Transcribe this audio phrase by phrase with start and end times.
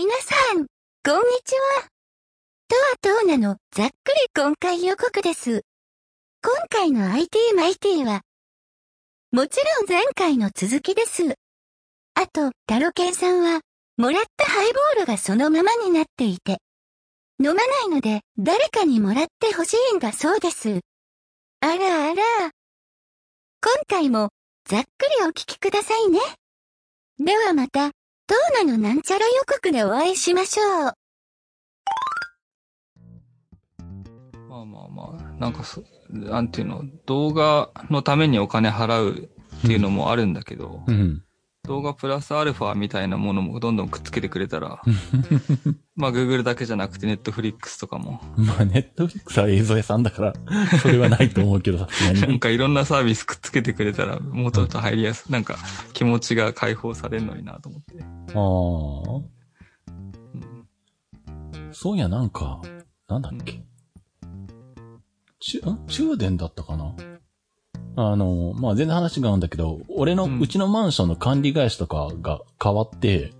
[0.00, 0.66] 皆さん、こんに
[1.44, 1.88] ちは。
[3.02, 5.62] とはとうなのざっくり今回予告です。
[6.40, 8.20] 今回の IT マイティは、
[9.32, 11.34] もちろん前回の続きです。
[12.14, 13.62] あと、タロケンさんは、
[13.96, 16.58] もらったハイボールがそのままになっていて、
[17.40, 20.78] 飲まないので誰かにもらってほしいんだそうです。
[21.58, 22.22] あらあら。
[23.60, 24.28] 今回も
[24.64, 26.20] ざっくりお聞きくださいね。
[27.18, 27.90] ではまた、
[28.28, 28.78] トーナの？
[28.78, 30.92] なんちゃら予告でお会いしましょう。
[34.50, 41.24] まあまあまあ、なんかそ、なんていうの、動画のためにお金払うっていうのもあるんだけど、うん。
[41.68, 44.82] 動画プラスアルファみたいなものもどんどんくっつけてくれたら、
[45.94, 50.32] まあ Google だけじゃなくて Netflix とかも、まあ、ネットフリックスは映像屋さんだから、
[50.80, 52.40] それはないと思うけど、さすがなんに。
[52.40, 55.56] かいろんなサービスくっつけてくれたら、もうちょっと入りやすい、なんか
[55.92, 58.02] 気持ちが解放されるのになと思って。
[58.02, 58.38] あ
[60.34, 61.72] うんあ。
[61.72, 62.62] そういや、なんか、
[63.08, 63.62] なんだっけ。
[65.40, 65.86] ちゅ、ん？
[65.86, 66.94] 中電だったかな？
[68.00, 73.32] あの、まあ、全然話が合うんだけど、俺の、うんうちのマンションの管理会社とかが変わって、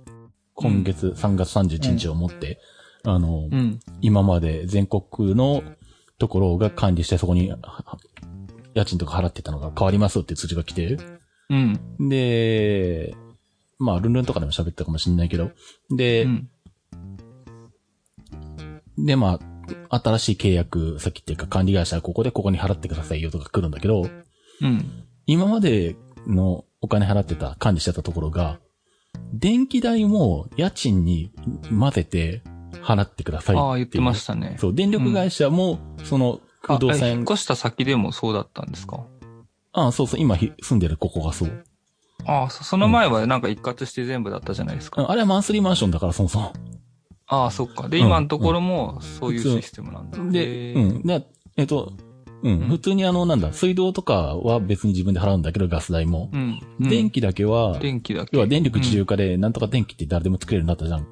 [0.54, 2.58] 今月3月31日をもって、
[3.04, 3.78] あの、うん。
[4.00, 5.62] 今まで全国の
[6.18, 7.58] ところが管理してそこには
[8.74, 10.98] 家賃とか払ってたのが変わりますって通知が来て、
[11.50, 12.08] うん。
[12.08, 13.14] で、
[13.78, 15.52] まあ、ルンルンとかでも喋ったかもしんないけど、
[15.96, 16.48] で、うん。
[18.98, 19.38] で、ま
[19.90, 24.08] あ、新しい契約先っていうか管理会社はここでここに払ってくださいよとか来るんだけど、
[24.62, 25.04] うん。
[25.26, 28.58] 今までのお金払ってた、管理してたところが、
[29.32, 31.32] 電気代も家賃に
[31.70, 32.42] 混ぜて
[32.82, 33.56] 払ってください。
[33.56, 34.56] ああ、言ってましたね。
[34.58, 39.04] そう、電力会社も、その、不動あえ引っ産、越した先でもそうだったんですか？
[39.72, 41.64] あそうそう、今ひ住んでるここがそう。
[42.24, 45.02] ああ、そその前はなんか一括して全部だったじゃないですか。
[45.02, 46.52] ああれはマンスリーマンションだから、そもそも。
[47.26, 47.88] ああ、そっか。
[47.88, 50.18] で、うん今のところもそういうシステムなんだ。
[50.32, 51.02] で、へーうん。
[51.02, 51.92] で、えっと、
[52.42, 56.30] うん、普通にあの、なんだ、水道とかは別に自分で払うんだけど、ガス代も。
[56.32, 56.60] うん。
[56.80, 58.30] うん電気だけは、電気だけ。
[58.32, 61.06] 要は電力自由化で、なんとか電気って誰でも作れるようになったじゃん。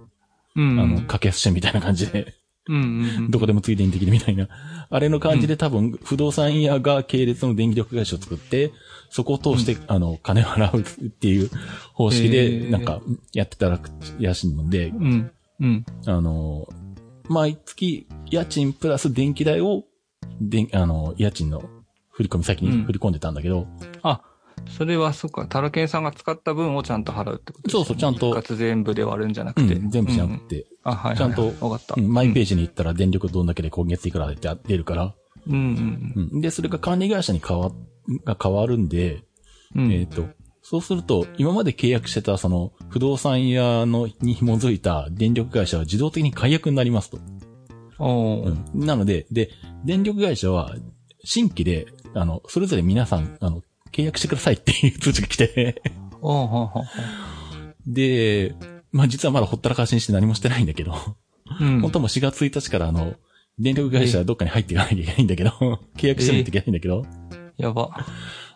[0.57, 0.81] うん。
[0.81, 2.35] あの、掛け足みたいな感じで、
[2.69, 3.31] うん。
[3.31, 4.49] どこでもつい電できるみたいな。
[4.89, 8.73] あれの感じで多分、不動産屋が系列の電気力会社を作って、
[9.11, 11.51] そこを通して、あの、金を払うっていう
[11.95, 13.01] 方式へで、ーなんか、
[13.33, 13.81] やってたら
[14.35, 15.31] しいので、うん。
[15.61, 15.87] うん。
[16.07, 16.69] あの、
[17.29, 19.85] 毎月、家賃プラス電気代を、
[20.41, 21.63] であの、家賃の
[22.11, 23.67] 振り込み先に振り込んでたんだけど、
[24.03, 24.23] あ、
[24.69, 25.47] それはそっか。
[25.47, 29.75] タラケンさんが使った分をちゃんと払うってことねそうそうちゃんと一括全部で割るんじゃなうくて。
[29.75, 31.17] ん、全部じゃなうんくて、あ、はいはいはい。
[31.19, 31.95] ちゃんとわかった。
[31.97, 32.47] うんマイページ。
[32.47, 35.15] ジに行ったら電力どんだけで今月いくらでって出るから、
[35.47, 36.41] うんうんうん。
[36.41, 37.71] で、それが管理会社に変わ、
[38.25, 39.23] が変わるんで、
[39.75, 39.85] うん。
[39.87, 40.27] うんえっ、と、
[40.63, 47.19] そうすると、今まで契約してた、その、不動産屋の、に紐づいた電力会社は自動的に解約になりますと。
[47.99, 48.87] うん。
[48.87, 49.51] なので、で、
[49.85, 50.75] 電力会社は、
[51.25, 53.63] 新規で、あの、それぞれ皆さん、あの、
[53.93, 55.83] 契約してくださいっていう 通知が来て、
[57.87, 58.55] で、
[58.93, 61.15] まあ実はまだほったらかしにして何もしてないんだけど、ー
[61.61, 61.81] うん。
[61.81, 63.15] 本当もう4月1日からあの、
[63.59, 65.51] 電力会社はどっかに入っていかなきゃいけないんだけど、
[65.97, 67.05] 契約してないといけないんだけど、
[67.57, 67.91] やば。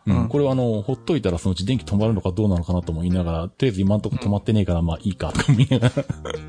[0.06, 5.90] うんうんこれはあの、ほっといたらそのうち電気止まるのかどうなのかなとも言いながら、とりあえず今んとこ止まってねえからまあいいかとか見なが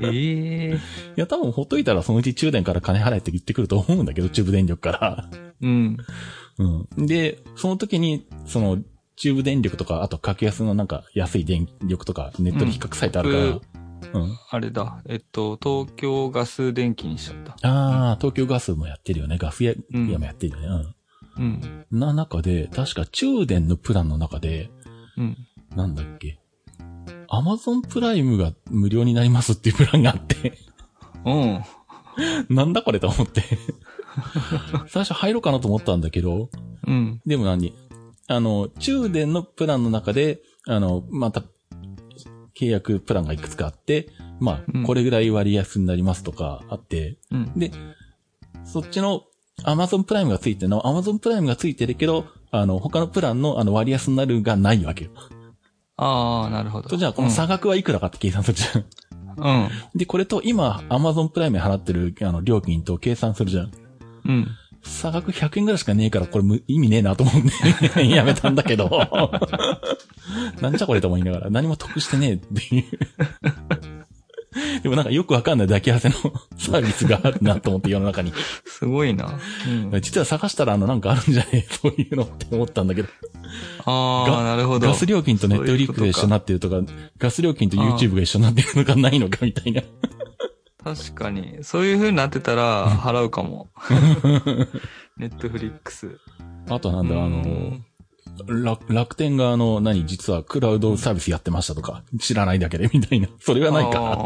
[0.00, 0.10] ら。
[0.10, 0.80] いええ。
[1.16, 5.30] や多分ほっといたらそのうち中電から金払えって言ってくると思うんだけど、中部電力から。
[5.60, 5.96] うん。
[6.58, 7.06] うん。
[7.06, 8.78] で、その時に、その、
[9.16, 14.20] 中部電力とか、あと格安のなんか安い電力とか、ネットで比較サイトあるから。
[14.20, 14.38] うん。
[14.50, 15.02] あれだ。
[15.06, 17.68] えっと、東京ガス電気にしちゃった。
[17.68, 19.38] ああ、東京ガスもやってるよね。
[19.38, 20.94] ガス屋うん屋もやってるよね。
[21.36, 21.86] うん。
[21.90, 21.98] うん。
[21.98, 24.70] な中で、確か中電のプランの中で、
[25.16, 25.36] うん。
[25.76, 26.38] なんだっけ。
[27.28, 30.58] アマゾンプライムが無料になりますっていうプランがあって、
[31.24, 31.64] うん。
[32.54, 33.42] なんだこれと思って。
[34.88, 36.50] 最初入ろうかなと思ったんだけど、
[36.86, 37.20] うん。
[37.24, 37.74] でも何？
[38.28, 41.42] あの、中電のプランの中で、あの、また、
[42.54, 44.10] 契約プランがいくつかあって、
[44.40, 47.52] まあ、うんこれぐらい割安になりますとかあって、うん。
[47.58, 47.72] で、
[48.64, 49.24] そっちの
[49.64, 55.10] Amazon プライムがついてるの、Amazon プライムがついてるけど、あの、他のプランのあの割安になるがないわけよ。
[55.96, 56.88] ああ、なるほど。
[56.88, 58.84] とじゃあ、この差額はいくらかって計算するじゃん。
[59.36, 59.70] うん。
[59.94, 63.72] で、これと今、Amazon プライムに払ってる、あの、料金と計算するじゃん。
[64.26, 64.48] うん。
[64.82, 67.34] 差額100円ぐらいしかねえから、これむ意味ねえなと思っ
[67.94, 68.90] て、 やめたんだけど。
[70.60, 72.84] なんじゃこれと思いながら、何も得してねえっていう。
[74.82, 76.14] でもなんかよくわかんない抱き合わせの
[76.58, 78.32] サービスがあるなと思って世の中に。
[78.82, 79.38] すごいな。
[79.92, 80.00] うん。
[80.00, 81.62] 実は探したらあのなんかあるんじゃねえ？
[81.70, 83.08] そういうのって思ったんだけど。
[83.84, 84.88] ああ、がなるほど。
[84.88, 86.80] ガス料金とネットフリックスが一緒になってるとか、
[87.16, 89.82] ガス料金と YouTube が一緒になってるのかないのかみたいな。
[90.82, 91.58] 確かに。
[91.62, 93.68] そういう風になってたら、払うかも。
[95.16, 96.18] ネットフリックス。
[96.68, 97.76] あとなんだ、あの、
[98.48, 103.28] 楽楽天があの、何、実はクラウドサービスやってましたとか、知らないだけでみたいな。
[103.38, 104.18] それはないか。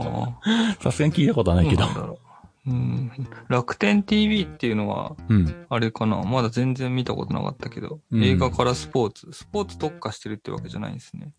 [0.43, 2.19] あさすがに聞いたことはーないけどど
[2.67, 2.71] う。
[2.71, 3.11] なん。
[3.49, 5.67] 楽天 TV っていうのは、うん。
[5.69, 6.23] あれかな？
[6.23, 9.29] まだ全然見たことなかったけど、うん映画からスポーツ。
[9.33, 11.33] スポーツ特化してるってわけじゃないんですね。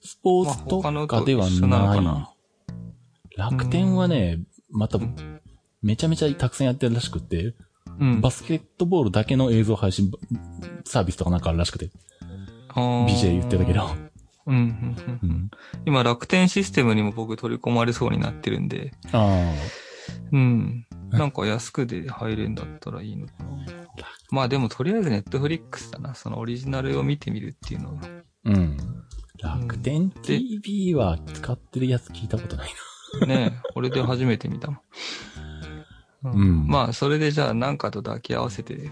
[0.00, 1.60] スポーツ特化ではない。
[1.60, 1.66] か
[2.02, 2.32] な？
[3.36, 4.40] 楽天はね、
[4.70, 4.98] また、
[5.80, 7.54] めちゃめちゃたくさんやってるらしくて、
[7.98, 8.20] うん。
[8.20, 10.10] バスケットボールだけの映像配信
[10.84, 11.90] サービスとかなんかあるらしくて、
[12.74, 13.88] BJ 言ってたけど。
[14.44, 15.50] うんうんうんうん。
[15.86, 19.52] 今、楽天システムにも僕取り込まれそうになってるんで、あ
[20.32, 20.86] うん。
[21.10, 23.66] なんか安くで入れんだったらいいのかな。
[24.30, 26.14] まあでもとりあえずネットフリックスだな。
[26.14, 28.00] そのオリジナルを見てみるっていうのは。
[28.04, 28.08] あ。
[28.44, 28.76] うん。
[29.42, 32.68] 楽天 TV は使ってるやつ聞いたことない
[33.26, 34.80] ねえ、俺で初めて見たもん。
[36.24, 38.90] うんまあ、それでじゃあ何かと抱き合わせてな。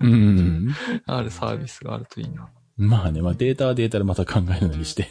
[0.00, 0.72] うん。
[1.06, 2.48] あるサービスがあるといいな。
[2.76, 5.08] まあね、まあデータはデータでまた考えるなりして。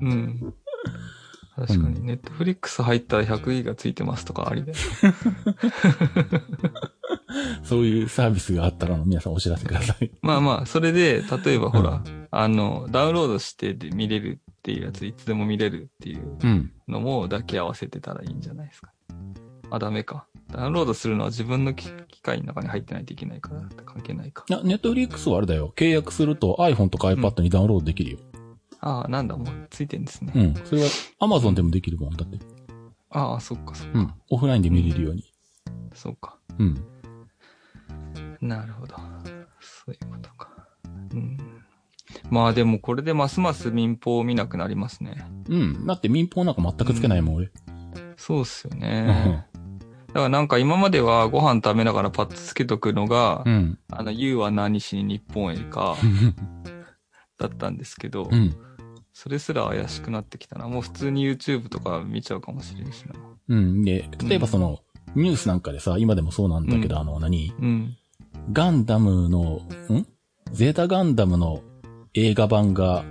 [0.00, 0.54] うん。
[1.66, 4.78] 確かに、ネットフリックス入ったら100ギガついてますとかありだよ。
[7.62, 10.10] そういうサービスがあったら皆さんお知らせください。
[10.22, 16.72] まあまあ、それで、例えばほら、あの、ダウンロードしてで見れるっていうやつ、いつでも見れるっていううん。
[16.88, 18.90] のも抱き合わせてたらいいんじゃないですか。
[19.70, 20.26] あ、ダメか。
[20.52, 24.44] ダウンロードするのは自分の機機械の中に入ってないといけないから、関係ないか。
[24.48, 25.72] いや、ネットフリックスはあれだよ。
[25.76, 28.18] 契約すると iPhone とか iPad にダウンロードできるよ。
[28.80, 30.32] ああ、なんだ、もうついてんですね。
[30.34, 30.54] うん。
[30.64, 30.88] それは
[31.20, 32.38] Amazon でもできるもんだって。
[33.10, 33.98] ああ、そっか、そっか。
[33.98, 34.14] うん。
[34.30, 35.24] オフラインで見れるように。
[35.94, 36.38] そうか。
[36.58, 36.84] うん。
[38.40, 38.96] なるほど。
[39.60, 40.66] そういうことか。
[41.12, 41.36] うん。
[42.30, 45.24] まあでもこれでますます民放を見なくなりますね。
[45.48, 45.86] うん。
[45.86, 47.50] だって民放なんか全くつけないもん、俺。
[48.16, 49.46] そうっすよね。
[50.08, 53.78] だからなんか今まではご飯食べながらパッとつけとくのが、うん。
[53.90, 55.96] あの、You は何しに日本へか、
[57.38, 58.56] だったんですけど、うん。
[59.22, 60.66] それすら怪しくなってきたな。
[60.66, 63.14] もう普通に YouTube とか見ちゃうかもしれんしな。
[63.48, 63.84] うん。
[63.84, 64.78] で、例えばその、
[65.14, 67.52] ニュースなんかでさ、今でもそうなんだけど、うんあの、何？
[67.60, 67.96] うん。
[68.50, 69.60] ガンダムの、
[69.92, 70.06] ん？
[70.52, 71.60] ゼータガンダムの
[72.14, 73.04] 映画版が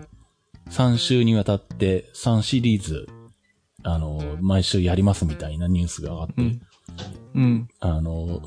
[0.71, 3.07] 3週にわたって3シリーズ、
[3.83, 6.61] あの、毎週やりますみたいなニュースがあって、うん。
[7.35, 7.67] うん。
[7.81, 8.41] あの、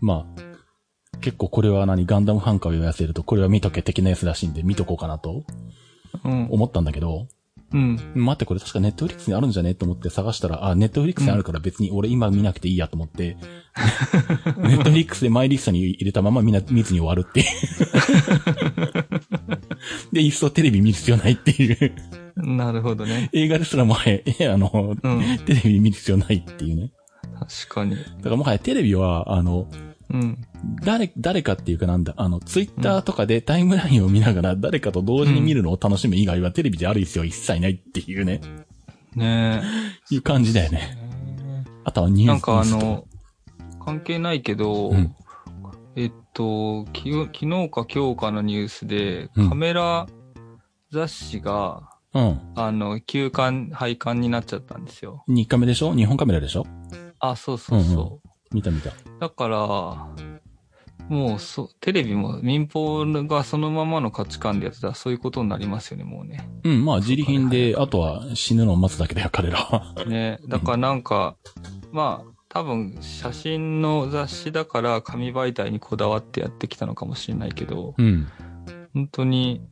[0.00, 5.44] まあ、結構これは何、ガンダムファン化を言わせると、これは見とけ的なやつらしいんで見とこうかなとうん。
[6.24, 7.26] 思ったんだけど、
[7.72, 7.98] うん。
[8.14, 9.74] 待ってこれ確かネットフリックスにあるんじゃね？
[9.74, 13.38] と思って探したら、あ、ネットフリックスにあるから別に俺今見なくていいやと思って、
[14.58, 17.46] ネットフリックスでマイリストに入れたままみんな見ずに終わるっていう。
[20.12, 21.92] で、いっそテレビ見る必要ないっていう。
[22.36, 23.30] なるほどね。
[23.32, 25.22] 映画ですらもはや、えあの、うん。
[25.46, 26.92] テレビ見る必要ないっていうね。
[27.38, 27.96] 確かに。
[27.96, 29.66] だからもはやテレビは、あの、
[30.12, 30.38] うん。
[30.84, 38.40] 誰、誰かっていうかなんだ、あの、ツイッターとかでタイムラインを見ながら誰かと同時に見るのを楽しむ以外はテレビである必要は一切ないっていうね、
[39.14, 39.62] ね
[40.10, 40.96] いう感じだよね。
[40.98, 41.64] え。
[41.84, 43.06] あとはニュースなんかあの、
[43.84, 45.14] 関係ないけど、うん
[45.96, 50.06] えっと、き昨日か今日かのニュースで、うんカメラ
[50.90, 52.40] 雑誌が、うん。
[52.54, 55.24] あの、休刊、廃刊になっちゃったんですよ。
[55.26, 55.94] 日カメでしょ？
[55.94, 56.66] 日本カメラでしょ？
[57.18, 58.21] あ、そうそうそう。
[58.52, 58.90] 見た見た。
[59.20, 59.58] だから、
[61.08, 66.48] もうそ、テレビも民放がそのままの価値観でやってたらそういうことになりますよね、もうね。
[66.64, 70.04] うん、まあ自利品で、あとは死ぬのを待つだけだよ、彼らは。
[70.06, 70.38] ね。
[70.48, 71.36] だからなんか、
[71.92, 78.28] まあ、多分写真の雑誌だから紙媒体にこだわってやってきたのかもしれないけど、うん。
[78.94, 79.66] 本当に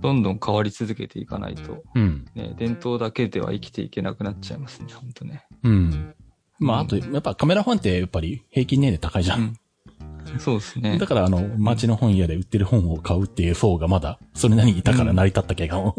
[0.00, 2.24] どんどん変わり続けていかないと、うん。
[2.34, 5.46] ね、伝統だけでは生きていけなくなっちゃいますね、本当ね。
[5.62, 6.14] うん。
[6.58, 9.56] まあ、あと、やっぱカメラファンってやっぱり平均年齢高いじゃん。
[10.38, 11.06] そうですねだ。
[11.06, 15.94] からあの、街の本屋で売ってる本を買うっていう層がまだ、それなりにいたから成り立ったけど。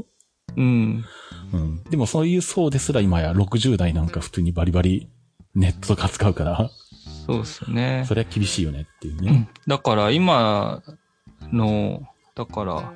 [0.56, 1.06] うん。
[1.54, 1.84] うん。
[1.84, 5.10] でもそういう層ですら今や60代なんか普通にバリバリ
[5.56, 6.70] ネットとか使うから、
[7.26, 8.04] そうですよね。
[8.08, 9.32] それは厳しいよねっていうね。
[9.32, 10.82] うんだから今
[11.52, 12.02] の、
[12.36, 12.94] だから、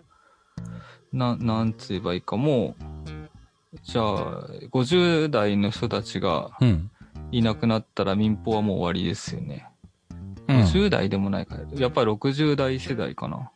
[1.11, 6.91] な、なんつ言えばいいか、もう、じゃあ、50代の人たちがうん。
[7.31, 9.67] いなくなったら民放はもう終わりですよね。
[10.47, 10.61] うん。
[10.61, 13.51] 50代でもないから、やっぱり60代世代かな。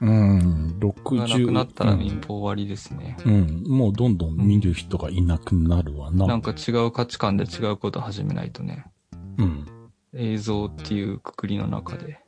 [0.00, 0.78] うん。
[0.78, 1.40] が60。
[1.40, 3.16] なくなったらうん民放終わりですね。
[3.24, 3.64] うん。
[3.66, 6.26] もうどんどん見る人がいなくなるわな。
[6.26, 8.86] なんか違う価値観で違うこと始めないとね。
[9.38, 9.66] うん。
[10.14, 12.20] 映像っていうくくりの中で。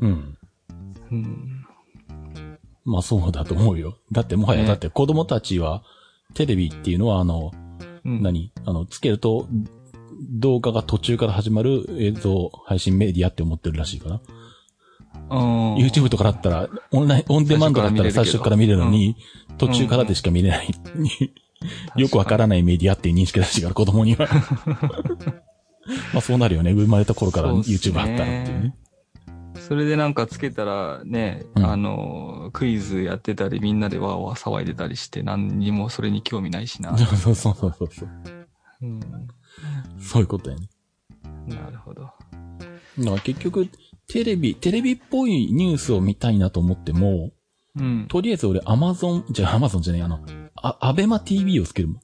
[0.00, 0.38] うん。
[1.10, 1.66] うん。
[2.84, 3.96] まあそうだと思うよ。
[4.10, 5.82] だってもはや、ねだって子供たちは、
[6.34, 7.52] テレビっていうのはあの、
[8.04, 8.52] うん、何？
[8.64, 9.46] あの、つけると、
[10.20, 14.20] 動画が途中から始まる映像配信メディアって思ってるらしいかな。
[15.30, 15.74] うん。
[15.76, 19.16] YouTube とかだったら、オンライン、オンデマンドだったら最最初から見れるのに、
[19.58, 20.68] 途中からでしか見れない。
[21.96, 24.28] よくわからないメディアっていう認識らしいから、子供には。
[26.12, 26.72] まあそうなるよね。
[26.72, 28.76] 生まれた頃から YouTube あったらっていうね。
[29.56, 36.96] それでなんかつけたらね、うんあの、クイズやってたりみんなでわーわー騒いでたりして何にもそれに興味ないしな。
[36.98, 38.08] そうそうそうそうそう。
[38.82, 39.00] うん。
[40.00, 40.68] そういうことやね。
[41.46, 42.02] なるほど。
[42.02, 42.14] だか
[42.98, 43.68] ら結局、
[44.08, 47.30] テレビ、テレビっぽいニュースを見たいなと思っても、
[47.76, 48.06] うん。
[48.08, 50.20] とりあえず俺 Amazon、じゃあ Amazon じゃねえ、あの、
[50.56, 52.00] あ、アベマ TV をつけるもん。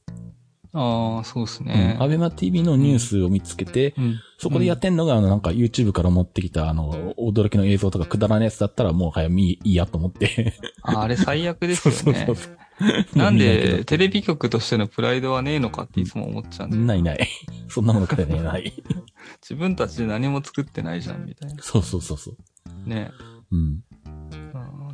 [0.78, 1.96] ああ、そうですうんね。
[1.98, 4.20] アベマ TV のニュースを見つけて、うん。
[4.38, 10.54] そこでやってんのが、あの、なんか YouTube から持ってきた、あの、驚きの映像とかくだらないやつだったら、もう早見いいやと思って。
[10.82, 11.98] ああれ最悪ですよね。
[12.04, 12.58] そうそうそう
[13.14, 17.28] なんで、テレビ局としてのプライドはねえのかっていつも思っちゃうないない。
[17.68, 18.72] そんなものからね、ない。
[19.42, 21.62] 自分たちで何も作ってないじゃん、みたいな。
[21.62, 22.88] そうそうそうそう。
[22.88, 23.10] ね。
[23.50, 23.58] うん。
[23.58, 23.80] うん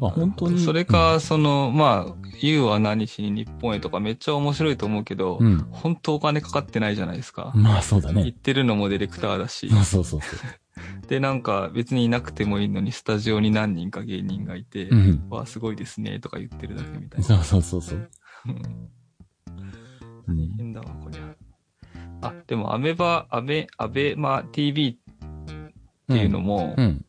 [0.01, 5.65] まあ本当にそれか、その、まあ、言うは何しに日本へとかめっちゃ面白いと思うけど、うん。
[5.71, 7.53] 本当お金かかってないじゃないですか。
[7.55, 8.33] まあそうだ言っね。
[8.33, 9.71] てるのもディレクターだし。
[9.71, 10.21] そうそうそう。
[11.09, 15.27] で、なんか別にいなくてもいいのに、スタジオに何人か芸人がいて、うん。
[15.31, 17.25] わあ、すごいですね、とか言ってるだけみたいな。
[17.25, 18.09] そうそうそうそう。
[18.47, 18.89] うん
[20.29, 21.35] うん変だわ、こりゃ。
[22.23, 24.97] あ、でも、アメバ、アベ、アベマ TV っ
[26.09, 27.05] ていうのも、うん。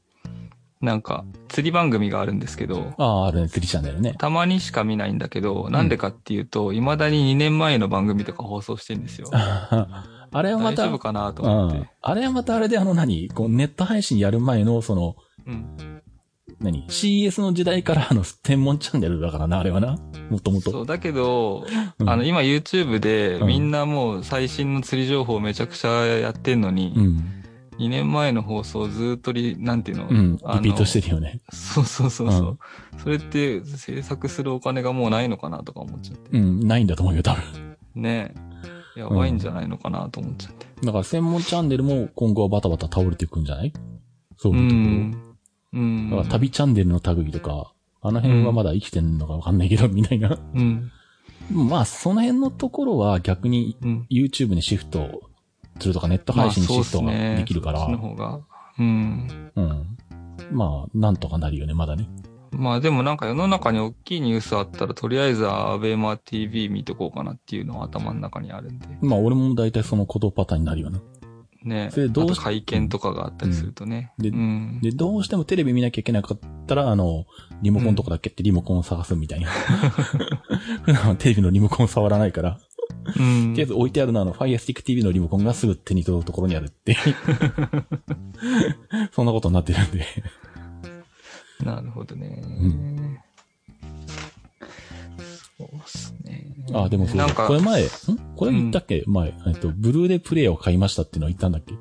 [0.81, 4.15] なんか、釣り番組があるんですけど、ああ、あるね、釣りチャンネルね。
[4.17, 9.29] たまにしか見ないんだけど、なんでかっていうと、未だに2年前の番組とか放送してんですよ。
[10.33, 11.89] あれはまた、大丈夫かなとうん思って。。
[12.01, 13.29] あれはまたあれであの何？
[13.29, 16.01] こうネット配信やる前の、その、うん。
[16.59, 19.97] 何 ?CS の時代からあの、天文チャンネルだからな、あれはな。
[20.29, 20.71] もともと。
[20.71, 21.65] そう、だけど、
[21.99, 27.43] うんあの、今 YouTube でうんみんなもう最新の釣り情報めちゃくちゃやってんのに、うん。
[27.79, 30.33] 2年前の放送ずっとリ、なんていうの、うん。
[30.33, 31.41] リピートしてるよね。
[31.51, 32.59] そうそうそうそう、
[32.97, 36.37] それって制作するお金がもうないのかなとか思っちゃって。
[36.37, 37.77] うん、ないんだと思うよ、多分。
[37.95, 38.52] ねえ。
[38.95, 40.67] やばいんじゃないのかなと思っちゃって。
[40.83, 43.73] だから専門チャンネルも今後はバタバタ倒れていくんじゃない？
[44.37, 45.35] そうういうとこん。
[45.73, 46.09] うん。
[46.09, 46.17] ろ。
[46.17, 50.37] だから旅チャンネルの類とか、あの辺はまだ生きてんのかわかんないけど、みたいな。
[50.53, 50.91] うん。
[51.51, 54.07] まあ、その辺のところは逆にうん。
[54.09, 55.29] YouTube にシフト
[55.79, 58.41] するとか、ネット配信にシフトができるから、まあそねの方が。
[58.79, 59.51] うん。
[59.55, 59.97] うん。
[60.51, 62.07] まあ、なんとかなるよね、まだね。
[62.55, 68.87] まあでもなんか世の中に大きいニュースあったら、とりあえずアベマ TV 見とこうかなっていうのは頭の中にあるんで。
[69.01, 70.99] まあ、俺も大体その行動パターンになるよな。
[71.63, 74.11] ねそれどう会見とかがあったりするとね。
[74.17, 74.79] うんでうん。
[74.81, 77.25] で、どうしてもテレビ見なきゃいけなかったら、あの、
[77.61, 79.49] リモコンとかだけってリモコンを探すみたいな。
[80.83, 82.59] 普段はテレビのリモコン触らないから、
[83.05, 86.97] うんとりあえず置いてあるのはあの、Fire Stick TV のリモコンがすぐ手に届くところにあるって。
[89.11, 90.05] そんなことになってるんで。
[91.63, 92.27] なるほどね。
[92.27, 93.17] ん
[95.57, 96.47] そうっすね。
[96.73, 97.87] あ、でもそうか、これ前、ん？
[98.35, 101.73] これ言ったっけ、前、えっと、ブルーレイプレイヤーを買いましたっていうのは言ったんだっけ？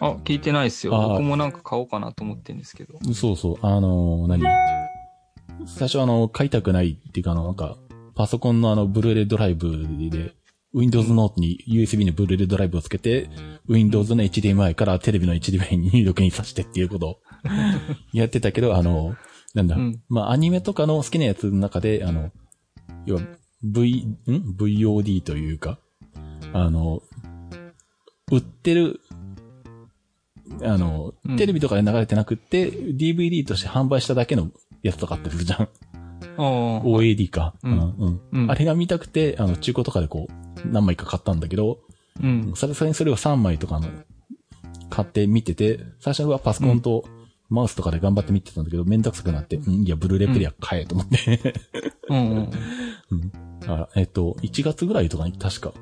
[0.00, 0.94] あ、聞いてないっすよ。
[0.94, 2.98] あ僕もなんか買おうかなと思ってんですけど。
[3.14, 3.58] そうそう。
[3.62, 4.42] あのー何？
[5.66, 7.76] 最初あの、買いたくないっていうかあの、なんか、
[8.14, 10.34] パソコンのあの、ブルーレイドライブで、
[10.74, 13.30] Windows ノートに USB のブルーレイドライブをつけて、
[13.66, 17.20] Windows の HDMI からテレビの HDMI に入力にさしてっていうことを
[18.12, 19.16] やってたけど、あの、
[19.54, 22.30] なんだ、うんまあ、アニメとかの好きなやつの中で、あの、
[23.06, 23.22] 要は、
[23.62, 25.78] V、ん ?VOD というか、
[26.52, 27.02] あの、
[28.30, 29.00] 売ってる、
[30.62, 34.50] あのう、んテレビとかで流れてなくって、DVD として販売しただけの
[34.82, 35.68] やつとかあったりするじゃん。
[36.36, 37.54] OAD か。
[37.62, 41.78] うんうんうんあれが見たくて、あの、中古とかでこう、何枚か買ったんだけど、
[42.22, 42.52] うん。
[42.54, 43.88] さすがにそれを3枚とかの、
[44.90, 47.04] 買って見てて、最初はパソコンと
[47.48, 51.54] マウスとかで頑張って見てたんだけど、めんどくさくなって、うん、いや、ブルーレイプレイヤー買えと思って。
[52.08, 52.50] うんうん。
[53.66, 55.72] あえっと、1月ぐらいとかに確か、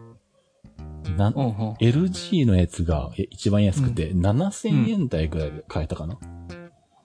[1.16, 1.72] な、うんうん。
[1.74, 6.18] LG のやつがえ一番安くて、7000円台ぐらいで買えたかな。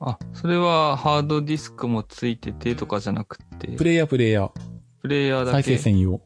[0.02, 4.52] あ、それはハードディスクもついててとかじゃなくて、プレイヤープレイヤー、
[5.02, 5.78] プレイヤーだ再け。
[5.78, 6.22] 生専用。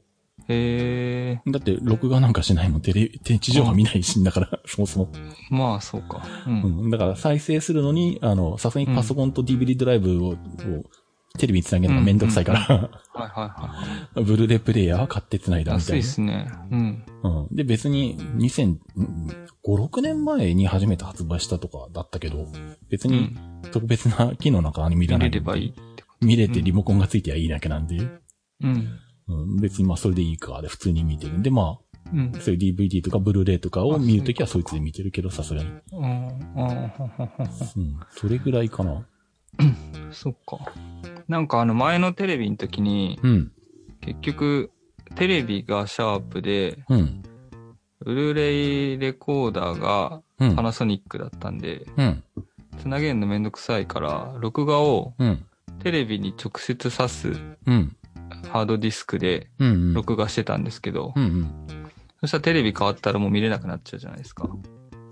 [0.50, 1.52] へえ。
[1.52, 5.10] だって、録画なんかしないもん、テレビ、地上波見ないし、だから、そもそも。
[5.50, 6.24] まあ、そうか。
[6.48, 6.64] うん。
[6.64, 6.90] うん。
[6.90, 10.36] だから、再生するのに、あの、さすがにパソコンと DVD ドライブを、を
[11.38, 12.90] テレビにつなげるのがめんどくさいから、はいは
[13.26, 13.74] いは
[14.16, 14.24] い。
[14.24, 16.14] ブルーレイプレイヤーは買ってつないだみたいな安いっ。
[16.14, 16.48] すね。
[16.72, 17.04] うん。
[17.24, 17.56] うん。
[17.56, 18.78] で、別に、2005、
[19.66, 22.48] 6年前に初めて発売したとかだったけど、
[22.90, 23.18] 別に
[23.64, 23.72] うん。
[23.72, 25.30] 特別な機能なんか見らない。
[25.30, 25.74] 見れればいい
[26.22, 28.06] 見れてリモコンがついてはいいだけなんで、と。
[28.62, 29.00] うん。
[29.28, 32.32] うん、別にまあそれでいいか、で普通に見てるんで、まあ、うん。
[32.40, 35.70] そういう DVD とかブルーレイとかを見るときはそいつで見てるけど、さすがに。
[35.92, 36.28] うん。
[36.28, 38.00] うん。
[38.12, 39.06] それぐらいかな。
[40.12, 40.60] そっか。
[41.28, 43.52] なんかあの前のテレビの時に、うん。
[44.02, 44.72] 結局、
[45.16, 47.24] テレビがシャープで、うん。
[48.00, 50.62] ブルーレイレコーダーがうんパ。
[50.62, 52.24] ナソニックだったんで、うん。
[52.80, 55.46] つなげるのめんどくさいから、録画をうん。
[55.80, 57.34] テレビに直接挿す
[57.66, 57.96] うん。
[58.50, 59.68] ハードディスクでうん。
[59.68, 59.94] うん。
[59.94, 61.24] 録画してたんですけど、うん。
[61.24, 61.68] うん。
[62.22, 64.50] そしたらテレビ変わったらもう見れなくなっちゃうじゃないですか。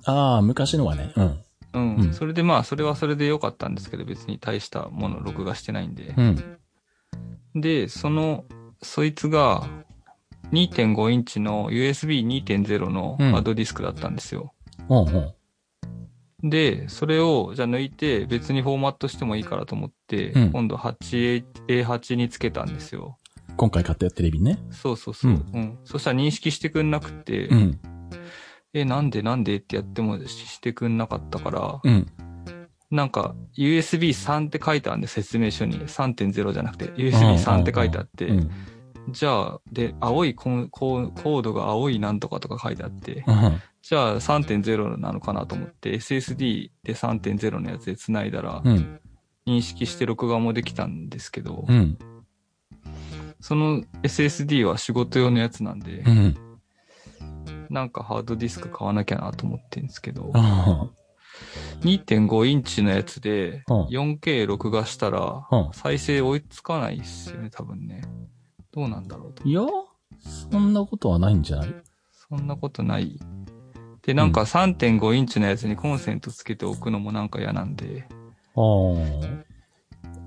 [0.06, 1.12] ああ、昔のはね。
[1.16, 1.40] うん。
[1.74, 1.96] うん。
[1.96, 6.14] うんそれでまあ、それはそれで良かったんですけど、別に大したもの録画してないんで。
[6.18, 6.58] うん。
[7.56, 8.46] で、その、
[8.82, 9.68] そいつが、
[10.52, 14.54] 2.5インチの USB2.0 のうんハードディスクだったんですよ。
[14.90, 15.08] うん。
[15.08, 15.34] う
[16.44, 16.50] ん。
[16.50, 23.18] で、それを、じゃあ抜いて別にフォーマットしてもいいからと思って、うん今度 8A8 につけたんですよ。
[23.58, 24.60] 今回買ったテレビね。
[24.72, 25.32] そうそうそう。
[25.32, 25.80] ううんん。
[25.86, 27.80] そしたら認識してくんなくて、うん。
[28.74, 32.08] え、なんでなんでってやってもししてくんなかったから、うん。
[32.90, 38.52] なんか USB3 って書いてあるんで説明書に3.0じゃなくて USB3 って書いてあって、うん。
[39.10, 43.62] じゃあ、で、青いコンコードが青いなんとかとか書いてあって、うん。
[43.82, 49.00] じゃあ3.0なのかなと思って SSD で3.0のやつで繋いだら、うん。
[49.48, 51.98] 認識して録画もできたんですけど、うん。
[53.42, 56.36] その SSD は仕事用のやつなんで、うん。
[57.70, 60.90] なんかハードディスク買わなきゃなと思ってるんですけど、あ
[61.82, 68.02] 2.5インチのやつでうん 4K 録画したらうん、再生追いつかないっすよね、多分ね。
[68.72, 69.44] どうなんだろうと。
[69.44, 69.62] いや、
[70.52, 71.76] そんなことはないんじゃない？
[72.12, 73.20] そんなことない。
[74.02, 78.08] で、なんか3.5インチのやつにコンセントつけておくのもなんか嫌なんで、
[78.56, 79.51] ああ。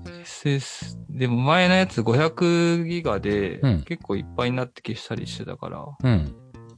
[0.05, 6.35] SS、でも前のやつ500ギガでうん結構いっぱいになって消したりしてたから、うん。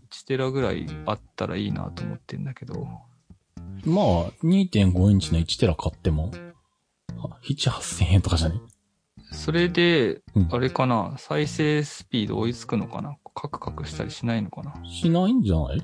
[0.10, 2.88] 1テラぐらいあったらいいなと思ってんだけど、
[3.86, 6.32] まあ、2.5インチの1テラ買っても、
[7.18, 8.62] は7、8000円とかじゃね？
[9.34, 13.18] それでうん、あれかな、再生スピード追いつくのかな？
[13.36, 14.74] カクカクしたりしないのかな？
[14.86, 15.82] しないんじゃない？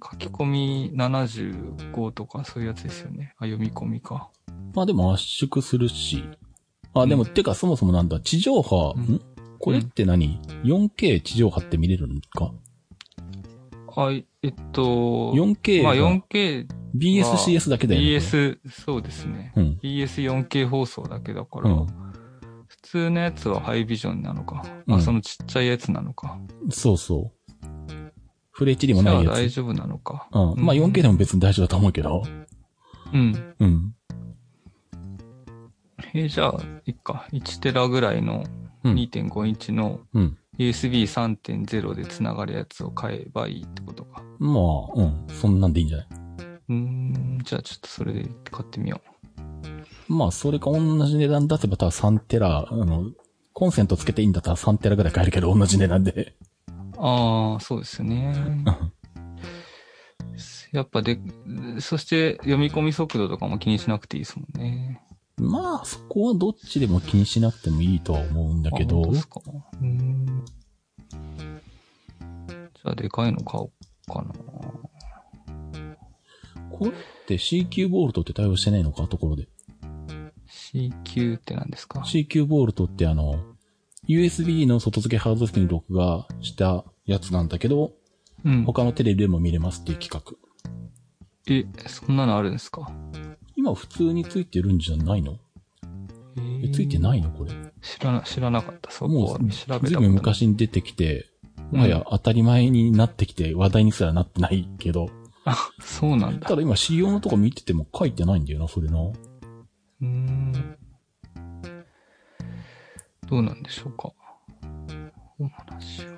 [0.00, 3.34] 書き込み75とかそういうやつですよね。
[3.38, 4.30] あ、読み込みか。
[4.72, 6.22] まあでも圧縮するし。
[6.94, 9.20] あ、でも、てかそもそもなんだ、地上波、うんん？
[9.58, 12.52] これって何、?4K 地上波って見れるのか？
[13.96, 14.10] あ、
[14.42, 18.06] えっと、?4K まあが 4K、BSCS だけだよね。
[18.06, 19.52] BS、そうですね。
[19.56, 19.78] うん。
[19.82, 21.86] BS4K 放送だけだから、うん
[22.68, 24.62] 普通のやつはハイビジョンなのか。
[24.86, 26.38] うんあ、そのちっちゃいやつなのか。
[26.70, 27.56] そうそう。
[28.50, 29.34] フレ HD もじゃあないやつ。
[29.34, 30.28] 大丈夫なのか。
[30.32, 30.64] うん。
[30.64, 32.22] まあ 4K でも別に大丈夫だと思うけど。
[33.12, 33.54] うん。
[33.58, 33.94] うん。
[36.14, 36.54] えーじゃあ、
[36.86, 37.26] いっか。
[37.32, 38.44] 1テラぐらいの
[38.84, 38.94] うん。
[38.94, 40.38] 2.5インチのうん。
[40.58, 44.22] USB3.0 で繋がるやつを買えばいいってことか。
[44.38, 45.26] まあ、うん。
[45.28, 46.06] そんなんでいいんじゃない？
[46.68, 49.00] うーん、じゃあちょっとそれで買ってみよ
[50.08, 53.04] まあ、それか同じ値段出せば多分3テラ、あの、
[53.52, 56.12] コンセントつけていいんだったら3テラぐらい買えるけど、同じ値段で。
[56.12, 56.34] う。
[56.98, 58.64] ああ、そうですよね。
[60.72, 61.18] やっぱで、
[61.80, 65.00] そして読み込み速度とかも気にしなくていいですもんね。
[65.38, 70.44] まあ、そこはどっちでも気にしなくてもいいとは思うんだけどあ本当、ですかうーん。
[71.10, 74.32] じゃあでかいの買おうかな。
[76.70, 76.92] これっ
[77.26, 79.48] て CQ ボルトって対応してないのかところで。
[80.72, 83.34] CQ って何ですか？CQ ボルトってあの、
[84.08, 87.92] USB の外付けハードディスクに録画したやつなんだけど、
[88.44, 88.64] うん。
[88.64, 90.36] 他のテレビでも見れますっていう企画。
[91.50, 92.90] え、そんなのあるんですか？
[93.58, 95.36] 今普通についてるんじゃないの？
[96.36, 97.50] ええ、ついてないのこれ。
[97.82, 98.92] 知らな、知らなかった。
[98.92, 101.26] そこもう、は調べずいぶん昔に出てきて、
[101.72, 105.10] もはや当たり前になってきて話題にすらなってないけど、
[105.44, 106.46] あ、そうなんだ。
[106.46, 109.00] ただ今仕様のとこ見てても書いてないんだよな、それな。
[109.00, 110.52] うーん。
[113.28, 114.12] どうなんでしょうか。
[115.40, 116.10] お話を。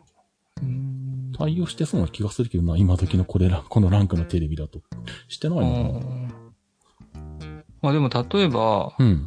[0.62, 1.32] うーん。
[1.38, 4.82] 対応してそうな気がするけどな、今時のこれら、このランクのテレビだと。
[5.28, 6.12] してないあのかな？
[6.28, 6.29] ー
[7.82, 9.26] まあでも例えば、うん。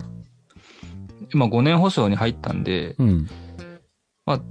[1.33, 3.29] 今5年保証に入ったんで、うん。
[4.25, 4.41] まあ、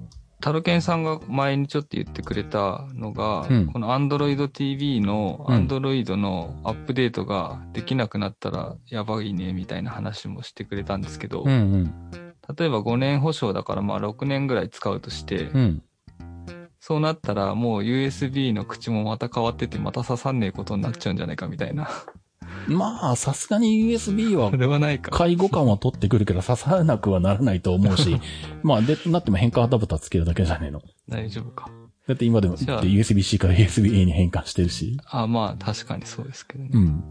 [0.43, 11.95] タロケンさんが前にちょっと言ってくれたのが、うんこの Android TV のうん Android のアップデートができなくなったらやばいねみたいな話もしてくれたんですけど、うんうん。
[12.59, 15.83] 例えば5年保証だからまあ6年ぐらい使うとして、うん。
[16.81, 21.89] そうなったらもう USB の口もまた変わっててまた刺さんねえことになっちゃうんじゃないかみたいな。
[22.69, 25.11] まあ、さすがに USB はそれはないか。
[25.11, 28.21] 介護感は取ってくるけど刺さらなくはならないと思うし、
[28.63, 30.83] まあ、で、なっても変換アダプターつけるだけじゃねえの。
[31.09, 31.71] 大丈夫か。
[32.07, 34.99] だって今でも USB-C から USB-A に変換してるし。
[35.07, 36.71] あ、まあ確かにそうですけどね。
[36.73, 37.05] うん。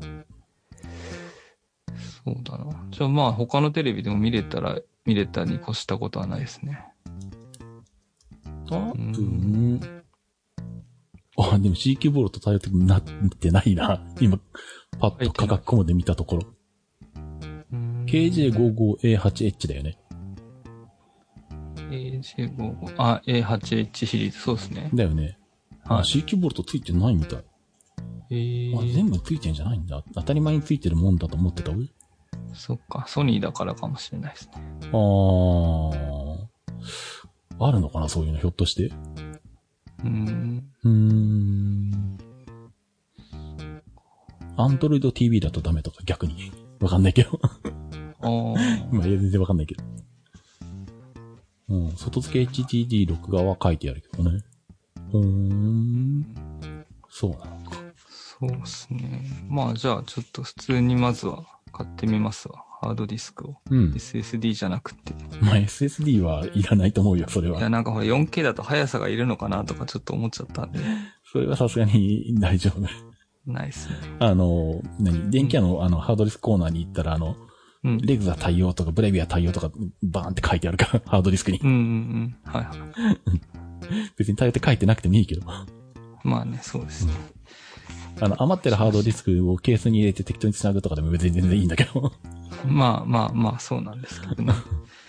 [2.26, 2.88] そうだな。
[2.92, 6.86] じゃあまあ他のテレビでも見れたら、見れたに越したことはないですね。
[8.70, 9.80] 多分、
[11.38, 14.02] あ、でも CQ ボールと対応的になってないな。
[14.20, 14.40] 今、
[15.00, 16.44] パッと価格コモで見たところ。
[18.06, 19.98] KJ55A8H だよね。
[21.90, 24.90] AJ55、あ、A8H シリーズ、そうですね。
[24.94, 25.38] だよね。
[25.84, 27.44] あ、はい CQ ボルトついてないみたい。
[28.30, 30.04] えーあ、全部ついてんじゃないんだ。
[30.14, 31.88] 当たり前についてるもんだと思ってた上。
[32.54, 34.54] そっか、ソニーだからかもしれないですね。
[34.84, 36.48] あー。
[37.60, 38.86] あるのかなそういうの、ひょっとして。
[38.86, 40.66] うーん。
[40.84, 42.18] うーん。
[44.64, 46.52] アンドロイド TV だとダメとか逆に。
[46.80, 47.40] わかんないけど。
[48.22, 49.84] あー 今全然わかんないけど。
[51.70, 51.92] うん。
[51.96, 54.44] 外付け HDD 録画は書いてあるけどね。
[55.14, 56.26] うーん。
[57.10, 57.78] そうなのか。
[58.40, 59.22] そうですね。
[59.50, 62.64] まあじゃあちょっと普通にまずは買ってみますわ。
[62.82, 63.58] ハードディスクを。
[63.70, 63.94] うん。
[63.94, 65.14] SSD じゃなくて。
[65.42, 67.70] まあ SSD はいらないと思うよ、それいや、は。
[67.70, 70.80] なんかほら 4K だと速さがいるのかなとかちょっと思っちゃったんで、
[71.32, 72.82] それはさすがに大丈夫。
[73.46, 73.96] ないっすね。
[74.20, 75.32] あの、何？
[75.32, 77.36] 電気屋のあの、ハードディスクコーナーに行ったら、あの、
[77.84, 77.98] うん。
[77.98, 79.72] レグザ対応とかブレビア対応とか、
[80.04, 81.68] バーンって書いてあるから、 ハードディスクにう。
[81.68, 82.36] んうんうん。
[82.44, 82.78] はいはい。
[84.18, 85.42] 別に対応って書いてなくてもいいけど。
[86.24, 87.14] まあね、そうですね。
[88.20, 92.14] あの、余ってるハードディスクをケースに入れて適当に繋ぐとかでも別に全然いいんだけど。
[92.68, 94.54] まあまあまあ、そうなんですけどね。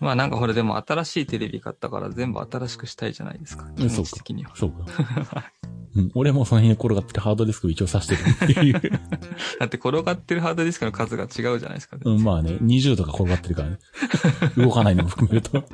[0.00, 3.70] まあなんかほらでも新しいテレビ買ったから全部新しくしたいじゃないですか。
[3.76, 4.52] 気持ち的には。
[4.54, 5.52] そうか。
[5.96, 9.00] うん、俺もその辺に転がってるハードディスクを一応挿してるっていう。
[9.58, 11.96] だって転がってるハードディスクの数が違うじゃないですか。
[12.04, 13.78] うん、まあね、20とか転がってるからね。
[14.58, 15.64] 動かないのも含めると。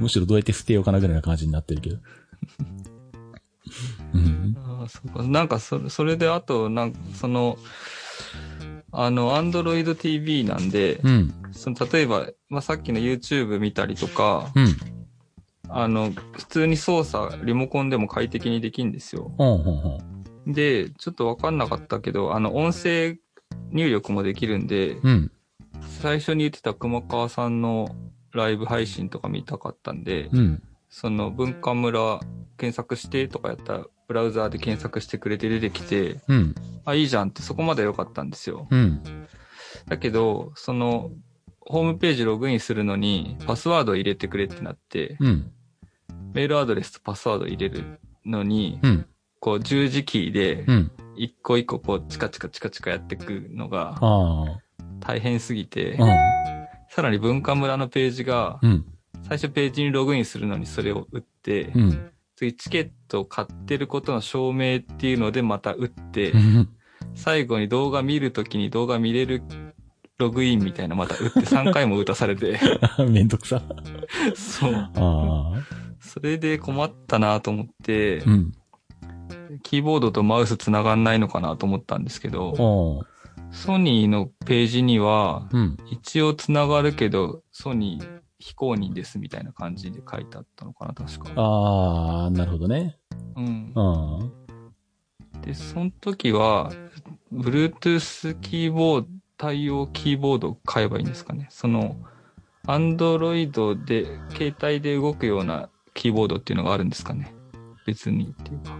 [0.00, 1.98] むしろどうやって捨てようかなぐらいな感じになってるけど。
[4.14, 4.56] うん。
[4.56, 5.22] ああ、そうか。
[5.22, 7.58] なんかそれ、それであと、なんかその、
[8.96, 11.34] あの、アンドロイド TV なんで、うん。
[11.52, 14.76] その例えば、まあ、さっきの YouTube 見たりとか、うん。
[15.68, 19.32] あの、普通に操作、リモコンでも快適にできるんですよ。
[19.36, 19.88] ほんほんほ
[20.46, 20.52] ん。
[20.52, 23.16] で、ちょっとわかんなかったけど、あの、音声
[23.72, 25.32] 入力もできるんで、うん。
[26.00, 27.96] 最初に言ってた熊川さんの
[28.32, 30.62] ライブ配信とか見たかったんで、うん。
[30.88, 32.20] その文化村
[32.56, 36.54] 検索してとかやったら、ブラウザーで検索してくれて出てきて、うん。
[36.84, 38.66] あ、いいじゃんってそこまで良かったんですよ。
[38.70, 39.02] うん。
[39.86, 41.10] だけど、その、
[41.60, 45.50] ホームページログインするのに、パスワードを入れてくれってなって、うん。
[46.34, 49.06] メールアドレスとパスワードを入れるのに、うん。
[49.40, 50.90] こう十字キーでう、ん。
[51.16, 54.44] 一個一個こうチカチカチカチカやっていくのがあ
[55.00, 56.04] 大変すぎてあ。、
[56.90, 58.60] さらに文化村のページが。
[59.22, 62.10] 最初ページにログインするのにそれを打って、うん。
[62.36, 66.68] 次チケットを買ってることの証明っていうのでまた打ってう、ん。
[67.14, 69.42] 最後に動画見るときに動画見れる
[70.18, 72.58] ログインみたいなまた打って3回も打たされて、
[73.08, 73.62] めんどくさ。
[74.34, 74.90] そう。
[76.00, 78.52] それで困ったなと思ってう、ん。
[79.62, 83.02] キーボードとマウス繋がんないのかなと思ったんですけど、お
[83.50, 85.76] ソニーのページには、うん。
[85.90, 91.30] 一応繋がるけど、ソニー非公認ですみたいな感じで書いてあったのかな、確か。
[91.36, 92.98] ああ、なるほどね。
[93.36, 95.38] うんう。
[95.38, 95.40] ん。
[95.42, 96.72] で、その時は、
[97.32, 101.48] Bluetooth キーボード、対応キーボードを買えばいいんですかね。
[101.50, 101.96] その、
[102.66, 107.34] Android で、携帯で動くようなキーボードっていうのがあるんですかね。
[107.86, 108.78] 別にっていうか。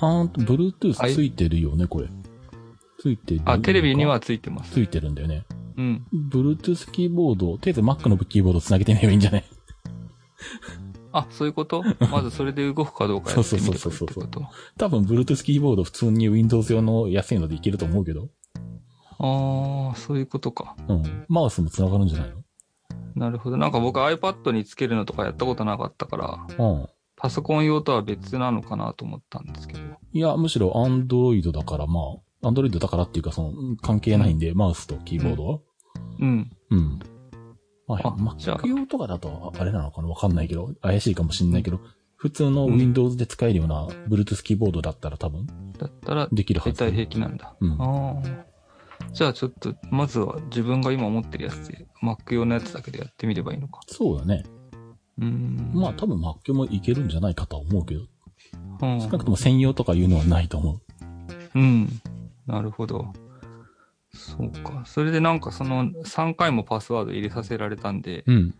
[0.00, 2.08] あー、Bluetooth ついてるよね、これ。
[2.98, 3.42] ついてる。
[3.44, 4.72] あ、テレビにはついてます。
[4.72, 5.44] ついてるんだよね。
[5.76, 6.06] うん。
[6.30, 9.44] Bluetooth キーボード、とりあえず Mac のキーボードつなげてみればいいんじゃない
[11.12, 11.82] あ、そういうこと？
[12.10, 18.28] まずそれで動くかどうかやってみるそうそうそうそうってこと多分 Bluetooth キーボード普通に Windows 用の安いのでいけると思うけど。
[19.20, 20.76] ああ、そういうことか。
[20.88, 21.24] うん。
[21.28, 22.32] マウスもつながるんじゃない
[23.16, 23.56] なるほど。
[23.56, 26.88] なんか僕 iPad につけるのとかやったことなかったから、のうん。
[27.16, 29.80] パソコン用とは別なのかなと思ったんですけど。
[30.12, 32.04] いや、むしろ Android だから、まあ、
[32.42, 35.58] Android だからっていうか、その、うん関係ないんで、マウスとキーボードは。
[36.20, 36.50] うん。
[36.70, 36.98] うん。
[37.86, 40.08] まあ、あじゃあ Mac 用とかだと、あれなのかな？
[40.08, 41.80] わかんないけど、怪しいかもしんないけど、
[42.16, 45.46] 普通の Windows で使えるような Bluetooth キーボードだったら多分、
[45.78, 46.72] だったら、できるはず。
[46.72, 47.56] 大体平気なんだ。
[47.60, 48.48] うんああ。
[49.12, 53.80] じゃあちょっと、まずは自分が今持ってるやつで、Mac 用のやつだけでやってみればいいのか。
[53.86, 54.44] そうだね。
[55.18, 55.70] うーん。
[55.72, 58.02] まあ多分 Mac もいけるんじゃないかとは思うけど、
[58.82, 60.80] うん、少なくとも専用とかいうのはないと思う。
[61.54, 61.88] うん。
[62.48, 63.12] なるほど。
[64.12, 64.82] そうか。
[64.86, 68.54] それでなんかその3回もパスワード入れさせられたんで、うん。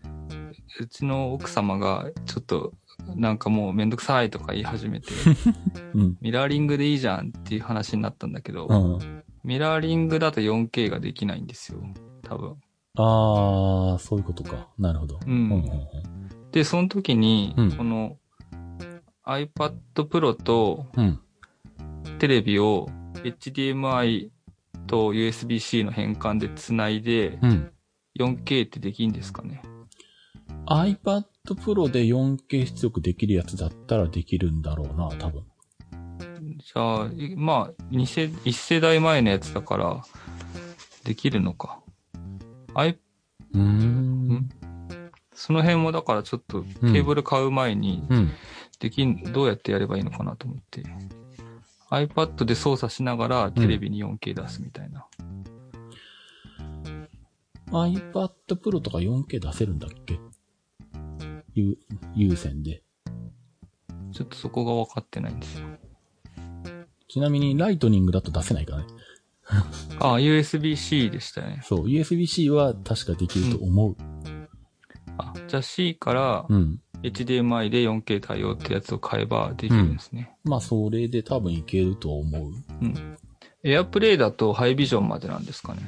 [0.79, 2.73] うちの奥様がちょっと
[3.15, 5.07] なんかもうめんどくさいとか言い始めて、
[5.95, 6.17] うん。
[6.21, 9.23] ミラーリングでいいじゃんっていう話になったんだけど、うん。
[9.43, 11.81] ミラーリングだと 4K ができないんですよ。
[12.21, 12.55] 多分。
[12.95, 14.67] あー、そういうことか。
[14.77, 15.19] なるほど。
[15.25, 15.61] うんうんうん
[16.51, 18.17] で、その時に、うんこの
[19.25, 21.19] iPad Pro とうん。
[22.17, 22.89] テレビを
[23.23, 24.29] HDMI
[24.87, 27.71] と USB-C の変換でつないでうん。
[28.17, 29.61] 4K ってできんですかね
[30.67, 35.43] ？iPad Pro で 4K 出力できるやつだったらできるんだろうな、多分。
[36.57, 40.03] じゃあ、いまあ、二世、一世代前のやつだから、
[41.03, 41.79] できるのか。
[42.73, 42.99] あいう。
[45.33, 48.31] その辺もだからちょっとケーブル買う前にうん。
[48.79, 50.83] できん、どうやってやればいいのかなと思って。
[51.91, 55.07] iPad で操作しながらテレビに 4K 出すみたいな。
[57.71, 60.19] iPad Pro とか 4K 出せるんだっけ？
[61.53, 61.77] 有、
[62.15, 62.83] 有線で。
[64.11, 65.67] ちょっとそこが分かってないんですよ。
[67.07, 68.87] ちなみにライトニングだと出せないからね。
[69.99, 71.61] あ、USB-C でしたよね。
[71.63, 73.95] そう、USB-C は確かできると思う。
[75.17, 76.81] あ、じゃあ C からうん。
[77.03, 80.35] HDMI で 4K 対応ってやつを買えばできるんですね。
[80.43, 82.51] まあ、それで多分いけると思う。
[82.81, 83.17] うん。
[83.63, 85.81] AirPlay だとハイビジョンまでなんですかね。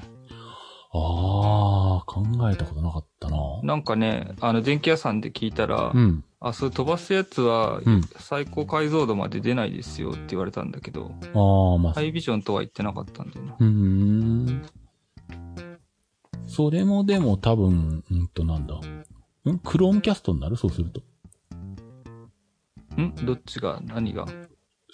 [0.93, 3.37] あー、考えたことなかったな。
[3.63, 6.23] なんかね、あの電気屋さんで聞いたら、うん。
[6.39, 8.01] あ、それ飛ばすやつはうん。
[8.17, 13.55] 最高解像度まで出ないですよって言われたんだけど、あー、まあ、ハイビジョンとは言ってなかったんだよな。
[13.59, 14.61] うーん。
[16.47, 18.75] それもでも多分、うんとなんだ。
[19.49, 19.59] ん？
[19.59, 20.55] クロームキャストになる？
[20.55, 21.01] そうすると。
[23.01, 23.15] ん？
[23.25, 24.25] どっちが何が？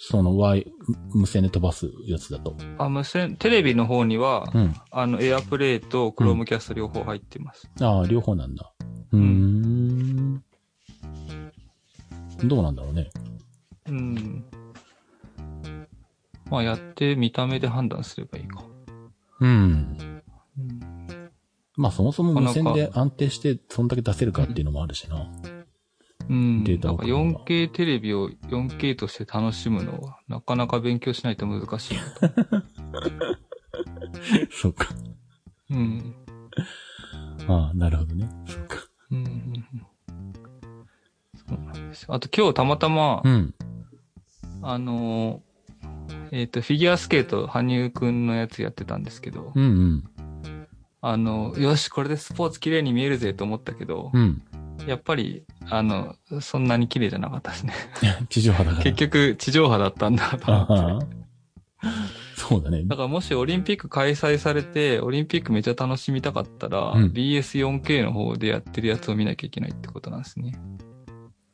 [0.00, 0.72] その Y、
[1.12, 2.56] 無線で飛ばすやつだと。
[2.78, 4.74] あ、無線、テレビの方には、うん。
[4.92, 7.68] あの、AirPlay と Chromecast 両方入ってます。
[7.80, 8.72] ああ、両方なんだ。
[9.10, 10.44] うーん。
[12.44, 13.10] どうなんだろうね。
[13.88, 14.44] うん。
[16.48, 18.62] まあ、やって見た目で判断すればいいか。
[19.40, 19.98] うん。
[20.56, 20.80] うん。
[21.78, 25.30] まあそもそも無線で安定してそんだけ出せるかっていうのもあるしな。
[26.28, 26.64] うん。
[26.64, 31.98] データなんかを送るのは 4K テレビを 4K として楽しむのは、なかなか勉強しないと難しい。
[34.50, 34.88] そうか。
[35.70, 36.16] うん。
[37.46, 38.28] ああ、なるほどね。
[38.46, 38.78] そうか。
[39.12, 39.52] うん。
[41.36, 42.12] そうなんですよ。
[42.12, 43.54] あと今日たまたま、うん。
[44.62, 45.48] あのー
[46.30, 50.04] えっ、と、フィギュアスケート、羽生くんのやつやってたんですけど、うんうん。
[51.00, 54.42] あの、よし、これでスポーツ綺麗に見えるぜと思ったけど、うん。
[54.86, 57.74] やっぱり、あの、そんなに綺麗じゃなかったですね。
[58.28, 58.84] 地上波だから。
[58.84, 61.06] 結局、地上波だったんだとあ思って。
[61.06, 61.18] あ。
[62.36, 62.84] そうだね。
[62.84, 70.58] だからもしオリンピック開催されて、オリンピックめっちゃ楽しみたかったら、うん BS4K の方でやってるやつを見なきゃいけないってことなんですね。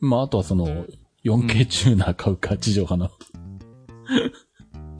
[0.01, 0.87] まああとはその、
[1.25, 3.11] 4K チューナー買うか、地上波の。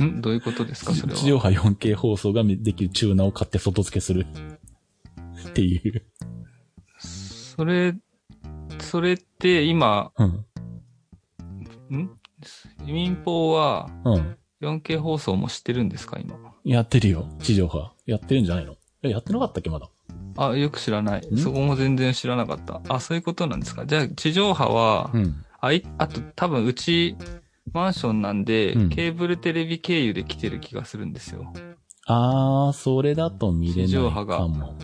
[0.03, 1.19] んどういうことですかそれは？
[1.19, 4.27] 地上波 4K 放送ができるチューナーを買って外付けする。
[5.49, 6.03] っていう。
[6.99, 7.95] それ、
[8.81, 11.97] それって今、うん。
[11.97, 12.11] ん？
[12.85, 14.37] 民放はうん。
[14.61, 16.37] 4K 放送も知ってるんですか今？
[16.65, 17.29] やってるよ。
[17.41, 17.93] 地上波。
[18.07, 18.77] やってるんじゃないの？
[19.03, 19.89] え、やってなかったっけまだ？
[20.37, 21.27] あ、よく知らない。
[21.33, 21.39] ん？
[21.39, 22.81] そこも全然知らなかった。
[22.89, 23.85] あ、そういうことなんですか。
[23.87, 25.45] じゃあ、地上波は、うん。
[25.61, 27.17] あい、あと多分うち、
[27.73, 31.53] マンションなんで、うんケーブルテレビ経由で来てる気がするんですよ。
[32.07, 34.77] あー、それだと見れない地上波がかも。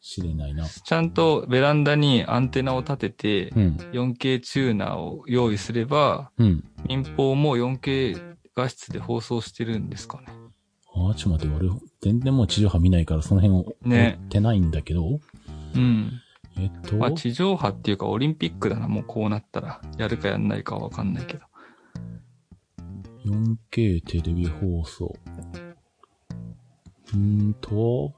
[0.00, 0.66] しれないな。
[0.66, 3.76] ちゃんとベランダにアンテナを立てて、うん。
[3.92, 6.64] 4K チューナーを用意すれば、うん。
[6.88, 10.26] 民放も 4K 画質で放送してるんですかね。
[10.94, 11.68] あー、ちょっと待って、俺、
[12.00, 15.20] 全然もう地上波見ないからその辺をね追ってないんだけど。
[15.74, 16.12] うん。
[16.58, 19.80] えっと、まあ、地上波っていうかオリンピックだな、もうこうなったら。
[19.96, 21.44] やるかやんないかはわかんないけど。
[23.24, 25.14] 4K テレビ放送。
[27.14, 28.12] うーんと、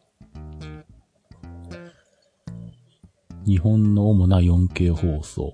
[3.47, 5.53] 日本の主な 4K 放送。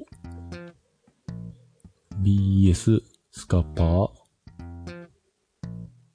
[2.23, 4.09] BS、スカパー。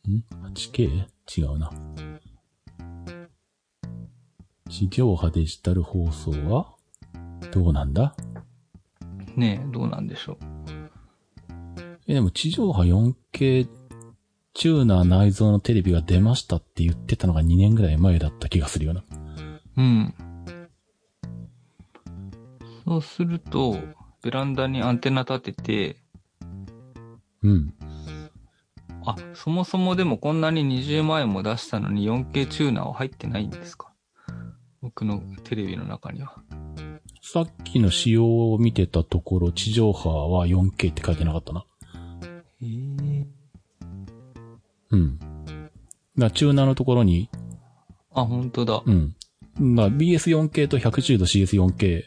[0.09, 1.05] ん ?8K?
[1.37, 1.71] 違うな。
[4.71, 6.73] 地上波デジタル放送は
[7.51, 8.15] どうなんだ？
[9.35, 10.37] ねえ、どうなんでしょう？
[12.07, 13.67] え、でも地上波 4K
[14.53, 19.03] チューナー内蔵のテレビが出ましたって言ってたのが2年ぐらい前だった気がするよな。
[19.77, 20.13] うん。
[22.85, 23.77] そうすると、
[24.23, 25.97] ベランダにアンテナ立てて、
[27.43, 27.73] うん。
[29.05, 33.90] あ、そもそもでもこんなに20万円も出したのに 4K チューナーは入ってないんですか？
[34.81, 36.35] 僕のテレビの中には。
[37.21, 41.65] さっきの仕様を見てたところ、地上波は 4K って書いてなかったな。
[42.61, 43.25] えー、
[44.89, 45.19] うん。
[46.17, 47.29] だチューナーのところに、
[48.13, 48.81] あ、本当だ。
[48.83, 49.15] うん。
[49.75, 52.05] だから BS4K と 110°CS4K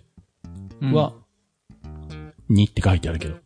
[0.82, 1.14] うんは、
[2.50, 3.37] 2って書いてあるけど、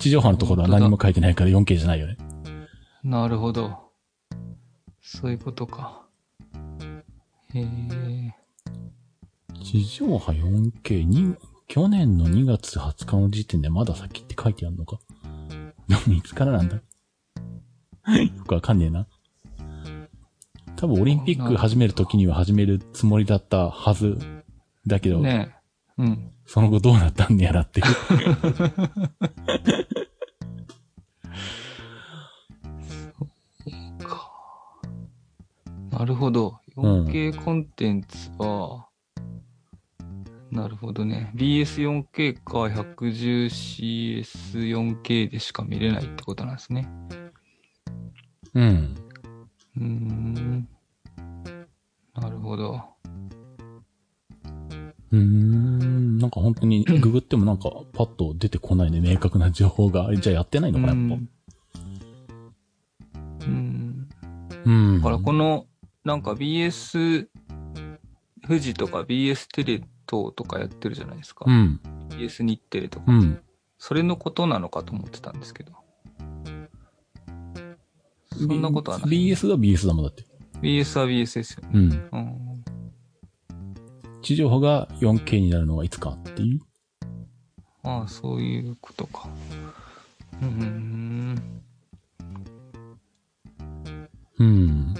[0.00, 2.16] 地上波のところは何も書いてないから 4K じゃないよね。
[3.04, 3.92] なるほど。
[5.00, 6.06] そういうことか。
[7.54, 8.43] へえ。
[9.64, 11.34] 地上波 4K に、
[11.68, 14.98] 去年の2月20日の時点でまだ先って書いてあるのか？
[15.88, 16.76] でもいつからなんだ？
[16.76, 16.82] よ
[18.46, 19.06] くわかんねえな。
[20.76, 24.18] 多分オリンピック始める時には始めるつもりだったはず。
[24.86, 25.54] だけど、ね
[25.98, 26.02] え。
[26.02, 26.30] うん。
[26.44, 27.86] その後どうなったんねやらっていう。
[33.98, 34.30] か。
[35.90, 36.58] なるほど。
[36.76, 38.88] うん 4K コンテンツは、
[40.54, 41.32] なるほどね。
[41.34, 46.88] BS4K か 110CS4K でしか見れないってことなんですね。
[48.54, 48.94] うん。
[49.76, 50.68] うーん。
[52.14, 52.80] なるほど。
[55.10, 56.18] うーん。
[56.18, 60.14] なんか本当に ググってもなんかパッと出てこないね、明確な情報が。
[60.14, 61.18] じゃあやってないのかな、やっぱ。
[63.46, 64.08] うん。
[64.64, 64.98] うん。
[64.98, 65.66] だからこの、
[66.04, 67.26] なんか BS
[68.46, 71.44] 富士とか BS テレ東とかやってるじゃないですか。
[71.48, 71.80] うん。
[72.10, 73.12] BS 日テレとか。
[73.12, 73.40] うん。
[73.78, 75.72] それのことなのかと思ってたんですけど。
[78.36, 79.10] そんなことはない。
[79.10, 80.24] BS が BS だもんだって。
[80.60, 81.70] BS は BS ですよね。
[81.72, 82.08] うん。
[82.12, 82.64] うん。
[84.22, 86.60] 地上波が 4K になるのはいつかっていう。
[87.82, 89.28] ああ、そういうことか。
[90.40, 91.34] うーん。
[91.34, 91.42] な
[94.38, 94.94] うん。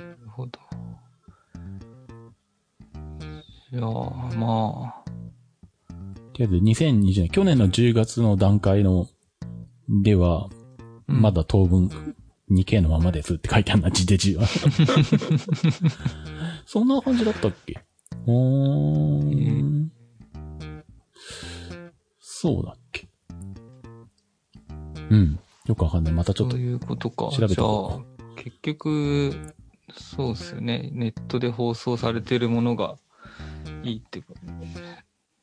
[3.74, 5.10] いやー、まあ。
[6.32, 9.08] とりあえず2020年、去年の10月の段階の、
[9.88, 10.48] では、
[11.08, 11.90] うんまだ当分
[12.50, 14.46] 2K のままですって書いてあるな、地デジは。
[16.64, 17.78] そんな感じだったっけ？
[18.26, 19.92] おーん。
[22.20, 23.08] そうだっけ
[25.10, 25.38] うん。
[25.66, 26.14] よくわかんない。
[26.14, 27.28] またちょっとそう、いうことか。
[27.32, 29.54] 調べてこじゃあ、結局、
[29.92, 30.90] そうっすよね。
[30.92, 32.96] ネットで放送されてるものが
[33.83, 34.35] いいってこ、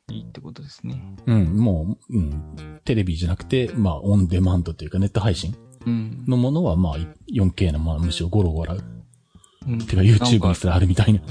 [0.10, 1.15] いいってことですね。
[1.25, 6.25] うん、もう、うん、テレビじゃなくて、まあ、オンデマンドというかネット配信うん。
[6.27, 6.97] のものは、まあ、
[7.32, 8.77] 4K の、まあ、むしろゴロゴロ。
[9.67, 11.21] うん、てか YouTube にすらあるみたいな。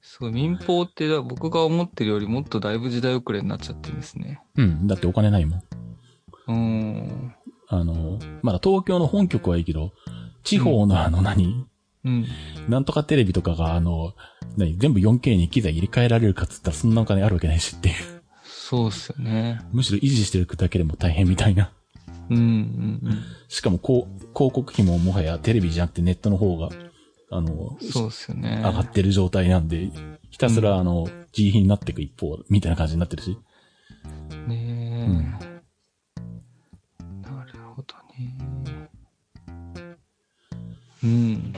[0.00, 4.40] すごい、民放ってだ僕が思ってるよりもっとだいぶ時代遅れになっちゃってるんですね。
[4.56, 5.62] うん、だってお金ないもん。
[6.48, 7.34] うーん。
[7.68, 9.92] あの、まだ東京の本局はいいけど、
[10.42, 11.66] 地方のあの何、
[12.04, 12.26] うん。
[12.68, 14.14] なんとかテレビとかがあの、
[14.56, 17.94] 何、全部 4K に機材入れ替えられるかっつったらそんなお金あるわけないしっていう。
[18.44, 19.60] そうっすよね。
[19.72, 21.70] むしろ維持してるだけでも大変みたいな。
[22.30, 26.70] うん、うん、しかもこう、広告費ももはやテレビじゃなくてネットの方が、
[27.30, 27.90] あの、うん。
[27.90, 28.62] そうっすよね。
[28.64, 29.90] 上がってる状態なんで、
[30.30, 33.36] ひたすらあの、G 品になっていく一方、みたいな感じになってるし。
[34.46, 38.36] ねえ、なるほどね。
[41.02, 41.54] うん。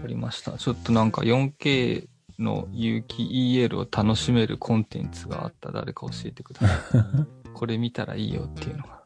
[0.00, 0.52] わかりました。
[0.52, 2.08] ちょっとなんか 4K
[2.38, 7.50] の有機 EL を楽しめるコンテンツがあったら誰か教えてください。
[7.52, 9.00] これ見たらいいよっていうのが。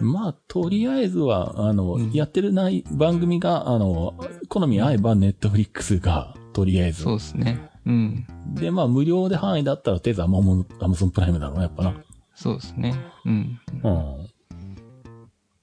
[0.00, 4.14] まあ、とりあえずは、あの、うんやってるない番組が、あの、
[4.48, 7.70] 好み合えばネットフリックスが、とりあえずそうですね。
[7.86, 8.26] うん。
[8.54, 11.94] で、まあ、無料で範囲だったら、とりあえずアマゾンプライムだろうな、やっぱな。
[12.34, 12.94] そうですね。
[13.24, 13.60] うん。
[13.82, 14.30] うん。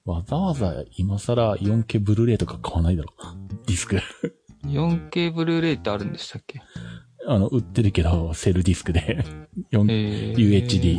[0.04, 3.12] わざわざ今更 4K ブルーレイとか買わないだろ。
[3.66, 4.00] ディスク。
[4.64, 6.60] 4K ブルーレイってあるんでしたっけ？
[7.26, 9.24] あの、売ってるけど、セルディスクで。
[9.72, 10.98] 4えー UHD。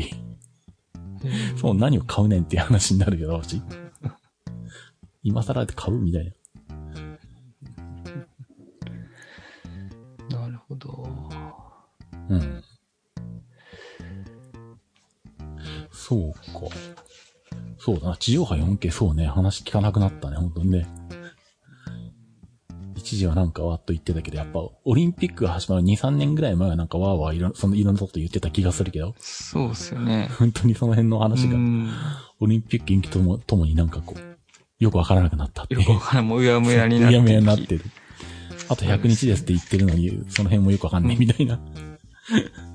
[1.23, 3.61] えーそう、何を買うねんっていう話になるけど、私。
[5.21, 6.33] 今更って買うみたい
[10.29, 10.39] な。
[10.39, 11.09] なるほど。
[12.29, 12.63] うん。
[15.91, 16.41] そうか。
[17.77, 18.17] そうだな。
[18.17, 19.25] 地上波 4K、そうね。
[19.25, 20.87] 話聞かなくなったね、本当にね。
[23.09, 30.29] 一時はなんかわっと言ってたけど、やっぱ、オリンピックが始まる2、3年ぐらい前はなんかわーわーいろん、そのいろんなこと言ってた気がするけど、そうですよね。
[30.37, 31.89] 本当にその辺の話が、うん
[32.41, 34.19] オリンピック延期とも、ともになんかこう、
[34.83, 35.81] よくわからなくなったっていう。
[35.81, 37.83] よくわからん、もううやむやになうってやむやになってる。
[38.69, 41.59] あと100日ですって言ってるのに、その辺もよくわかんないみたいな。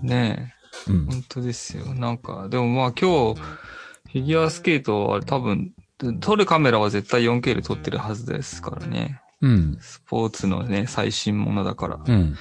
[0.02, 0.52] ね
[0.88, 0.90] え。
[0.90, 1.06] うん。
[1.06, 1.94] 本当ですよ。
[1.94, 5.72] なんか、でもまあ今日、フィギュアスケートは多分、
[6.20, 9.20] 撮るカメラは絶対 4K で撮ってるはずですからね。
[9.40, 9.76] うん。
[9.80, 12.00] スポーツのね、最新ものだから。
[12.06, 12.36] うん。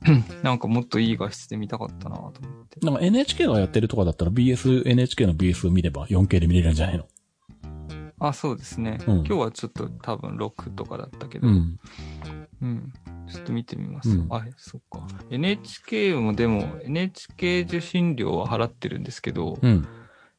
[0.44, 2.32] なんかもっといい画質で見たかったなと思っ
[2.68, 2.78] て。
[2.86, 7.06] なんか NHK がやってるとかだったら BS、NHK の BS を見れば 4K で見れるんじゃないの？
[8.20, 8.98] あ、そうですね。
[9.06, 11.78] うん今日はちょっと多分6とかだったけど、ううん。
[12.66, 12.92] ん。
[13.30, 14.10] ちょっと見てみます。
[14.10, 15.06] うんあ、そっか。
[15.30, 19.86] NHK もでも、NHK 受信料は払ってるんですけど、うん。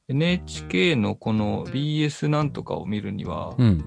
[0.08, 3.86] NHK のこの BS なんとかを見るには、うん。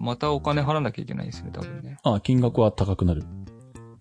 [0.00, 1.98] またお金払わなきゃいけないんですよね、多分ね。
[2.02, 3.22] あ、金額は高くなる。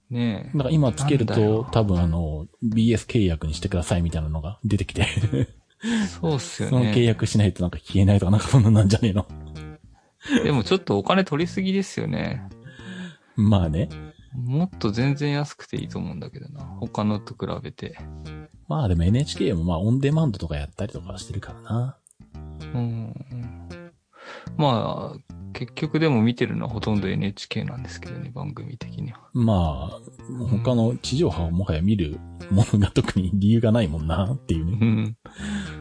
[0.09, 0.57] ねえ。
[0.57, 5.05] だから今つけると多分あの、BS 契約にしてくださいみたいなのが 出てきて、
[6.21, 7.03] そうっすよその契ね。
[7.03, 9.27] 約しないとなんか消えないとかなんかそんななんじゃねえの
[10.43, 12.43] でもちょっとお金取りすぎですよね。
[13.35, 13.89] まあね。
[14.33, 16.63] もっと全然安くていいと思うんだけどな。
[16.63, 17.97] 他のと比べて。
[18.67, 21.97] まあでも NHK もまあオンデマンドとかやったりとかしてるからな。
[22.73, 23.13] うん。
[24.57, 29.19] まあ、結局でも見てるのはほとんど NHK なんですけどね、番組的には。
[29.33, 29.99] まあ、
[30.49, 32.19] 他の地上波をもはや見る
[32.51, 34.77] ものが特に理由がないもんなっていううね。
[34.77, 35.17] ん。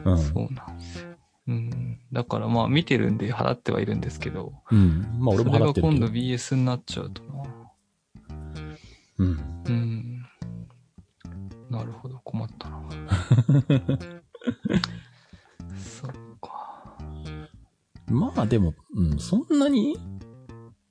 [0.05, 0.17] うん。
[0.17, 1.09] そうなんですよ。
[1.47, 1.99] うん。
[2.11, 5.17] だからまあ見てるんで払ってはいるんですけど、うん。
[5.19, 6.07] まあ俺も払ってるそれが今度。
[6.07, 7.29] BS になっちゃうとな。
[9.19, 9.39] うん。
[9.67, 10.25] うん。
[11.69, 12.81] なるほど、困ったな。
[18.09, 19.97] まあでも、うん、そんなに、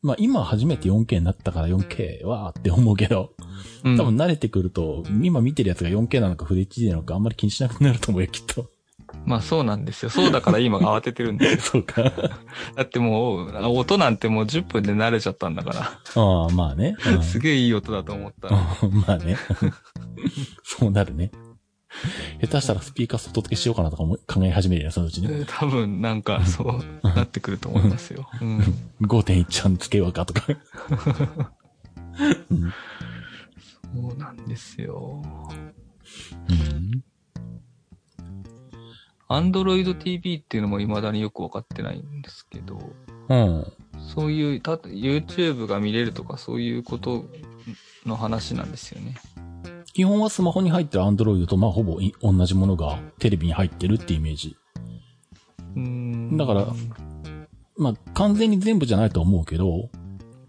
[0.02, 3.34] まあ今初めて 4K になったから 4K はって思うけど、
[3.84, 8.70] うん多分慣れてくると、今見てるやつが 4K なのかフレ HD なのかあんまり気にしなくなると思うよ、きっと。
[9.24, 10.10] まあそうなんですよ。
[10.10, 11.60] そうだから今慌ててるんですよ。
[11.72, 12.02] そうか。
[12.76, 16.96] だってもう、音なんてもう10分で慣れちゃったんだかああ、まあね。
[17.06, 17.22] うんら。
[17.22, 18.50] すげえいい音だと思った
[19.06, 19.36] まあね。
[20.62, 21.30] そうなるね。
[22.40, 25.44] 下手したらスピーカー外付けしようかなとかも考え始めるよね、そのうちね。
[25.46, 28.28] 多分なんかそうなってくると思いますよ。
[28.40, 28.58] うん。
[29.02, 30.46] 5.1ちゃんつけようかとか。
[32.50, 32.72] うん
[33.94, 35.22] そうなんですよ。
[36.48, 37.04] うん。
[39.28, 42.78] Android TV っていうのも未だによくわかってないんですけど、
[43.28, 43.72] うん。
[44.14, 47.26] そういう、た YouTube が見れるとかそういうこと
[48.06, 49.16] の話なんですよね。
[49.98, 54.56] 基本はスマホに入ってる Android とまあほぼい同じものがテレビに入ってるってイメージ。
[55.74, 56.68] うーんだから
[57.76, 59.90] まあ完全に全部じゃないと思うけど、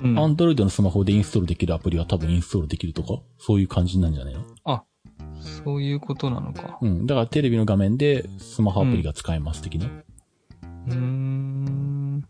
[0.03, 4.41] うん、Android のスマホでインストールできるアプリは多分インストールできるとか、そういう感じなんじゃないの？
[4.65, 4.83] あ、
[5.63, 6.77] そういうことなのか。
[6.79, 7.07] うん。
[7.07, 9.87] だからテレビの画面でスマホアプリが使えます的な。
[9.87, 12.23] うーん。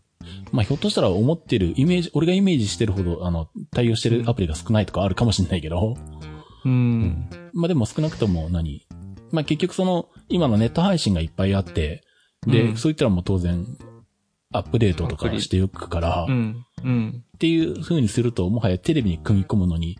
[0.52, 5.98] まあひょっとしたら思ってるイメージ、俺がイメージしてるほど、あの、対応してるアプリが少ないとかあるかもしれないけど、
[6.64, 7.28] うん。
[7.52, 8.86] まあでも少なくとも何？
[9.32, 12.02] まあ結局その、今のネット配信がいっぱいあって、
[12.46, 13.66] で、うんそういったらもう当然、
[14.52, 16.64] アップデートとかしておくから、っうん。
[16.82, 17.24] うん。
[17.38, 19.98] ていう風にすると、もはやテレビに組み込むのに、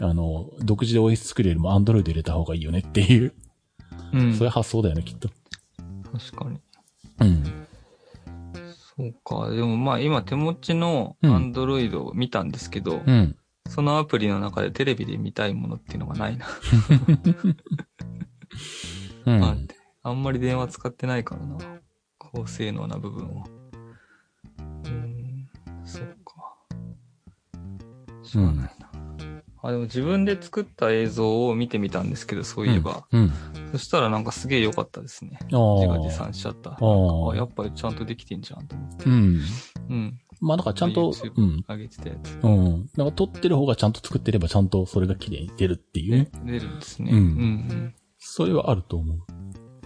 [0.00, 3.34] あの、独自で OS 作るよりも Android 入れた方がいいよねっていう、
[4.12, 4.34] うん。
[4.34, 5.28] そういう発想だよね、きっと。
[6.12, 6.60] 確かに。
[7.20, 7.44] うん。
[8.96, 9.50] そうか。
[9.50, 13.36] でもまあ今手持ちのうん Android を見たんですけど、うん。
[13.68, 16.46] そのアプリの中でテレビで見たいものっていうのがないな。
[19.26, 19.44] うん。
[19.44, 21.58] あってあんまり電話使ってないからな。
[22.18, 23.44] 高性能な部分を。
[24.58, 25.48] うーん、
[25.84, 26.56] そっか。
[28.22, 28.90] しょうがないな。
[29.62, 33.06] あ、でも自分で作った映像を見てみたんですけど、そういえば。
[33.12, 33.32] うん。
[33.72, 35.38] そしたらなんかすげえ良かったですね。
[35.42, 36.10] あ自画自あ。
[36.24, 36.70] 賛しちゃった。
[36.70, 39.04] ああやっぱりちゃんとできてんじゃんと思って。
[39.04, 39.40] うん。
[39.90, 40.18] うん。
[40.40, 41.64] まあだからちゃんと、うん。
[41.68, 42.38] 上げてたやつ。
[42.42, 42.90] うん。
[42.96, 46.30] なんか撮ってる方がちゃんと作ってればちゃんとそれが綺麗に出るっていうね。
[46.44, 47.10] 出るんですね。
[47.12, 49.18] うんうんそれはあると思う。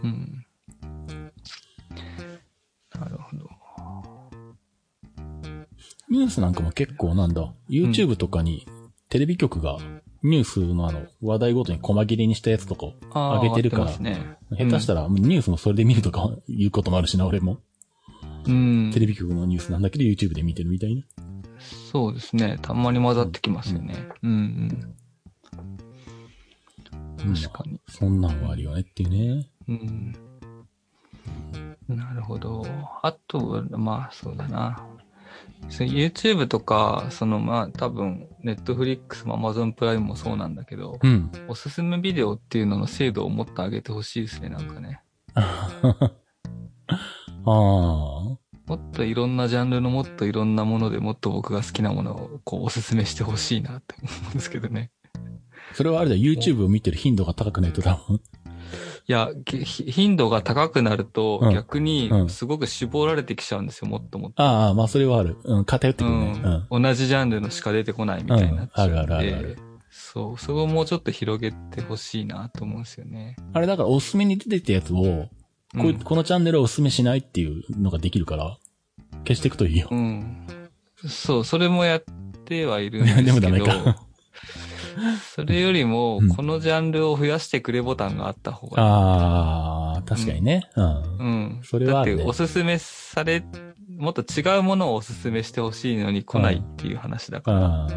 [0.03, 0.11] うん。
[0.11, 1.32] うん。
[2.98, 3.62] なるほど。
[6.09, 8.66] ニュースなんかも結構なんだ、YouTube とかに
[9.09, 9.78] テレビ局が
[10.22, 14.36] ニュースのあの話題ごとに細切れにしたやつとか上げてるからね。
[14.50, 17.59] 下手したらニュースもそれで見るとかいうこともあるしな、俺も。
[18.47, 18.90] うん。
[18.93, 21.03] テレビ局のニュースなんだけど YouTube で見てるみたいな。
[21.93, 22.59] そうですね。
[22.61, 23.95] たまに混ざってきますよね。
[24.22, 24.95] うんうん。
[27.34, 27.80] 確かに。
[27.88, 29.49] そんなんはあるよねっていうね。
[29.68, 30.12] うん。
[31.88, 32.64] なるほど。
[33.03, 34.86] あとは、まあそうだな。
[35.68, 41.30] YouTube とか、そのまあ多分、Netflix も Amazon プライムもそうなんだけど、うん。
[41.49, 45.01] おすすめビデオっていうのの精度をもっと上げてほしいですね、なんかね。
[47.45, 48.43] ああ。
[48.66, 54.90] もっといろんなジャンルのもっといろんなものでもっと僕が好きなものをこうおすすめしてほしいなって思うんですけどね。
[55.74, 58.16] それはあれだ、YouTube を見てる頻度が高くないと多分。
[58.16, 64.43] いや、頻度が高くなるとうん逆にうんすごく絞られてきちゃうんですよ、もっともっと。
[64.43, 65.36] ああ、まあそれはある。
[65.45, 66.40] うん、偏ってくるね。
[66.43, 66.66] うん。
[66.70, 69.59] うん、同じジャンルのしか出てこないみたいになっちゃうんあるあるある
[69.90, 73.36] そう、そこをもうちょっと広げてほしいなと思うんですよね。
[73.53, 75.28] あれだからおすすめに出てきたやつを、
[75.78, 78.58] こううんこのチャンネルをおすすめしないっていうのができるから、
[79.24, 79.88] 消していくといいよ。
[79.90, 80.46] うん。
[81.08, 82.04] そう、それもやっ
[82.44, 83.40] てはいるんですけど。
[83.40, 84.02] でもダメか。
[85.34, 90.68] それよりもうん、このジャンルを増やしてくれボタンがあった方がああ、確かにね。
[90.76, 90.84] うん。
[90.84, 90.90] う
[91.58, 91.60] ん。
[91.64, 93.42] それはねだっておすすめされ、
[93.96, 97.58] もっと違うものをおすすめしてほしいのに来ないっていう話だから。
[97.84, 97.88] あ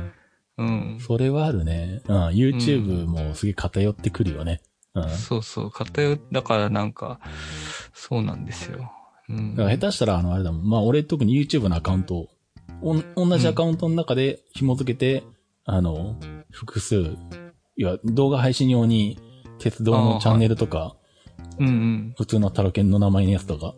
[0.58, 1.04] うんあ、。
[1.04, 2.02] それはあるね。
[2.08, 2.28] うん。
[2.28, 4.62] YouTube もすげえ偏ってくるよね。
[4.96, 5.02] うん。
[5.04, 5.70] だかそうそう。
[5.70, 7.20] 偏、だからなんか、
[7.94, 8.92] そうなんですよ。
[9.30, 9.56] うん。
[9.56, 10.70] ら下手したら、あの、あれだもん。
[10.70, 12.30] まあ、俺特に YouTube のアカウントを、
[12.82, 15.24] おん同じアカウントの中で紐付けて、
[15.66, 16.18] あの、
[16.52, 16.96] 複数、
[17.78, 19.20] いや、動画配信用に、
[19.60, 20.96] 鉄道のチャンネルとか、
[21.60, 22.14] うんうん。
[22.18, 23.76] 普通のタロケンの名前のやつとか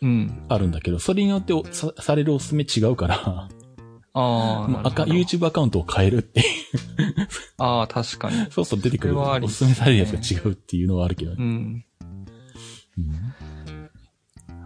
[0.00, 0.46] うん。
[0.48, 3.48] あるんだけど、それによっておさされるおすすめ違うから、
[4.20, 4.88] ああ。
[4.88, 6.46] ア YouTube アカウントを変えるっていう。
[7.58, 8.50] ああ、確かに。
[8.50, 11.36] そうすると出てくるおすすめされるやつが違うっていうのはあるけどね。
[11.38, 11.84] うん。
[12.98, 13.34] うん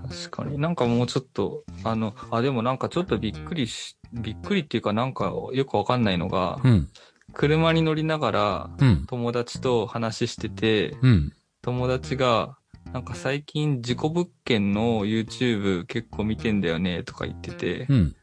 [0.09, 0.59] 確かに。
[0.59, 6.88] なんかもうちょっと、あの、あ、でもなんかちょっとびっくりし、びっくりっていうかなんかよくわかんないのが、うん。
[7.32, 9.07] 車に乗りながらうん。
[9.07, 11.32] 友達と話してて、うん。
[11.62, 12.57] 友達が、
[12.92, 18.16] なんか最近事故物件の YouTube 結構見てんだよねとか言っててう、ん。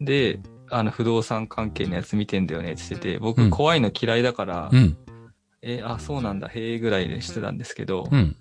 [0.00, 0.40] で、
[0.72, 4.96] あの不動産関係のやつ見てんだよねって言ってて、うん僕怖いの嫌いだから、うん。
[5.62, 8.36] え、あ、そうなんだ、へえぐらいでしてたんですけど、うん。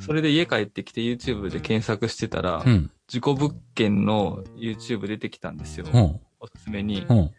[0.00, 2.90] それで家帰ってきて YouTube で検索してたら、うん。
[3.06, 5.86] 事故物件の YouTube 出てきたんですよ。
[5.92, 6.20] うん。
[6.40, 7.06] おすすめに。
[7.08, 7.30] うん。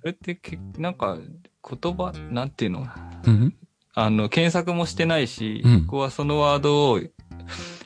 [0.00, 2.86] それってけ、なんか、言葉、なんていうの？
[3.24, 3.54] うん。
[3.94, 7.00] あの、検索もしてないし、うん僕はそのワードを、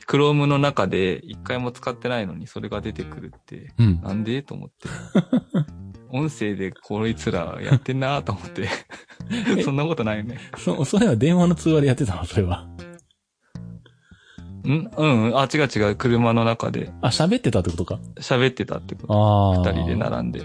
[0.07, 4.01] Chrome の中で一回も使ってないのにそれが出てくるって、うん。
[4.01, 4.41] なんで？
[4.41, 4.87] と思って。
[6.09, 8.69] 音声でこいつらやってんなと思って。
[9.63, 10.39] そんなことないよね。
[10.57, 12.23] そ、それは電話の通話でやってたの？
[12.23, 12.65] それは。
[14.65, 14.89] ん？
[14.97, 15.37] うん。
[15.37, 15.95] あ、違う違う。
[15.97, 17.99] 車の中であ、喋ってたってことか？
[18.21, 19.13] 喋ってたってこと。
[19.13, 19.73] ああ。
[19.73, 20.41] 二人で並んで。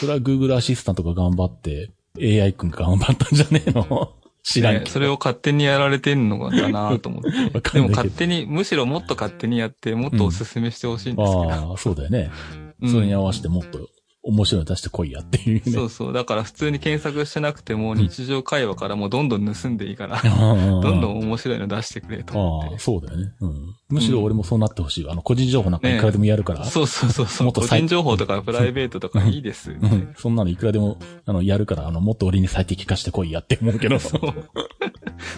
[0.00, 4.12] それは Google アシスタントが頑張って、AI 君が頑張ったんじゃねえの？
[4.44, 4.84] 知らんけど。
[4.84, 7.30] ねそれを勝手にやられてんのかなと思って。
[7.74, 11.50] でも勝手に、むしろもっと勝手にやって、もっとおすすめしてほしいんですけど。
[11.50, 12.30] ああ、そうだよね。
[12.58, 13.88] うんそれに合わせてもっと
[14.26, 15.72] 面白いの出してこいやっていうね。
[15.72, 16.12] そうそう。
[16.14, 22.70] だから普通に検索してなくても日常会話からもうどんどん盗んでいいから、どどんどん面白いの出してくれと思。
[22.70, 23.32] ああ、そうだよね。
[23.40, 23.74] うん。
[23.90, 25.12] むしろ俺もそうなってほしいわ。
[25.12, 26.64] あの、個人情報なんかいくらでもやるから。
[26.64, 27.46] そうそうそうそう。
[27.46, 29.74] もっと最個人情報とかプライベートとかいいです。
[29.74, 30.14] みたいなうん。
[30.16, 33.98] そんなのいくらでも、あの、やるから、あの、もっと俺に最適化してこいやって思うけど。
[33.98, 34.20] そう。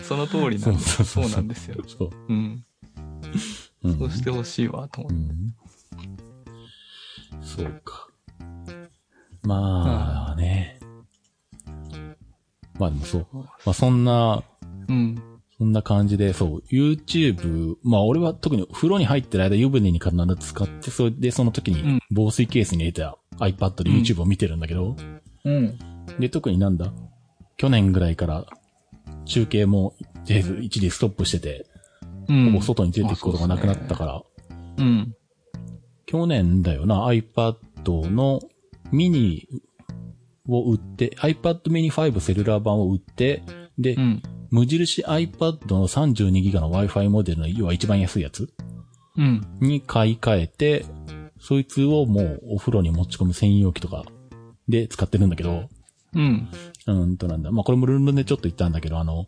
[0.05, 0.95] その通りなんそうです。
[0.95, 1.83] そうそうそうなんですよ。
[1.89, 2.11] そう。
[2.29, 2.65] うん。
[3.83, 3.99] うん。
[3.99, 5.19] そうしてほしいわ、と思って。
[5.19, 5.55] うん。
[7.43, 8.06] そうか。
[9.47, 10.81] まあね。
[12.79, 13.27] まあでもそう。
[13.33, 14.43] まあそんな、
[14.89, 15.23] うん。
[15.57, 24.97] そんな感じで、そう、YouTube、まあ俺は特に風呂に入ってる間湯船に必ず使って、それでその時にうん防水ケースに入れた iPad で YouTube を見てるんだけど、
[25.45, 25.79] うん。
[26.19, 26.93] で、特になんだ？
[27.57, 28.45] 去年ぐらいから
[29.25, 29.95] 中継も
[30.27, 31.67] とりあえず一時ストップしてて、
[32.29, 32.45] うん。
[32.53, 34.23] ほぼ外に出ていくことがなくなったから、
[34.77, 35.15] うん。
[36.05, 37.57] 去年だよな、iPad
[38.11, 38.41] の
[38.93, 39.49] ミニ
[40.49, 43.43] を売って、iPad mini 5セルラー版を売って、
[43.79, 44.23] で、うん。
[44.51, 48.49] 無印 iPad の 32GB の Wi-Fi モデルの、要は一番安いやつ
[49.17, 49.47] うん。
[49.61, 50.87] に買い替えて、
[51.41, 54.05] そいつをもうお風呂に持ち込む専用機とか
[54.69, 55.69] で使ってるんだけど、
[56.15, 56.49] うん。
[56.87, 57.51] うーんとなんだ。
[57.53, 59.27] まあ、これもルンルンでちょっと言ったんだけど、あの、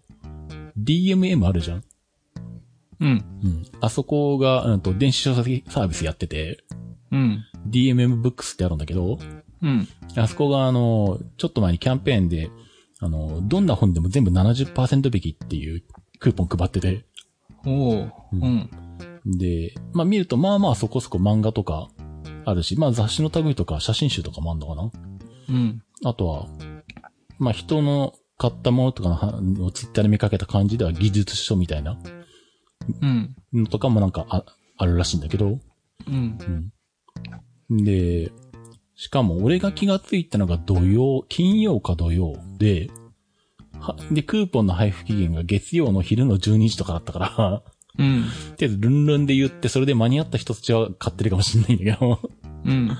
[0.78, 1.84] DMM あるじゃん
[3.00, 3.08] うん。
[3.42, 3.64] うん。
[3.80, 6.64] あそこが、うんと、電子書籍サービスやってて、
[7.10, 7.44] うん。
[7.68, 9.18] DMM ブックスってあるんだけど、
[9.62, 9.88] うん。
[10.16, 12.50] あそこがあの、ちょっと前にキャンペーンで、
[13.00, 15.82] あの、どんな本でも全部70%引きっていう
[16.18, 17.04] クーポン配ってて、
[17.64, 18.10] おー。
[18.32, 18.70] うん。
[19.38, 21.88] で、まあ見るとまあまあそこそこ漫画とか
[22.44, 24.90] あるし、まあ雑誌の類とか写真集とかもあるのかな
[25.50, 25.82] うん。
[26.04, 26.46] あとは、
[27.38, 29.08] まあ人の買ったものとか
[29.42, 31.98] のツイッターで見かけた感じでは技術書みたいな
[33.02, 33.34] うん。
[33.52, 34.44] のとかもなんかあ
[34.76, 35.58] あるらしいんだけど、
[36.06, 36.70] うん。
[37.68, 37.84] うん。
[37.84, 38.32] で、
[38.98, 42.90] しかも俺が気がついたのが土曜、金曜か土曜で、
[43.78, 47.62] は、で、クーポンの配布期限が月曜の昼の12時とかだったから、
[47.96, 48.24] うん。
[48.24, 48.28] と
[48.58, 52.20] りあえずルンルンで言って、それで間に合った人たちは買ってるかもしれないんだけど、
[52.64, 52.90] うん。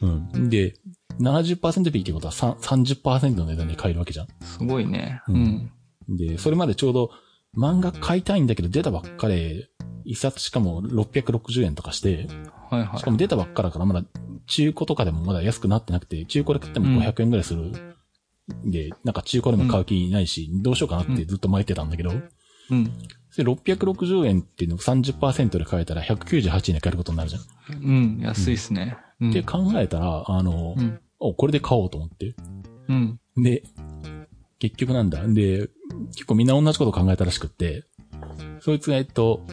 [0.00, 0.48] うん。
[0.48, 0.74] で、
[1.20, 4.28] 70%引きってことは3 30%の値段で買えるわけじゃん。
[4.40, 5.20] すごいね。
[5.28, 5.70] ううん
[6.08, 6.16] ん。
[6.16, 7.10] で、それまでちょうど
[7.58, 9.68] 漫画買いたいんだけど出たばっかで、
[10.04, 12.28] 一冊しかも660円とかして、
[12.70, 12.98] はいはい。
[12.98, 14.06] しかも出たばっかだからまだ
[14.46, 17.94] 中古とかでもまだ安くなってなくて、中古で買っても500円ぐらいする
[18.64, 22.12] で、なんか中古でも買う気ないし、どうしようかなってずっと迷ってたんだけど、
[22.70, 22.84] うん。
[22.84, 27.42] で、660円っていうのを30%で買えたら198円で買えることになるじゃん。
[27.82, 28.18] うん。
[28.20, 28.98] 安いっすね。
[29.20, 29.30] うん。
[29.30, 31.00] って考えたら、あの、うん。
[31.18, 32.34] お、これで買おうと思って。
[32.88, 33.20] うん。
[33.36, 33.62] で、
[34.58, 35.26] 結局なんだ。
[35.26, 35.68] で、
[36.14, 37.84] 結構みんな同じこと考えたらしくって、
[38.60, 39.44] そいつがえっと、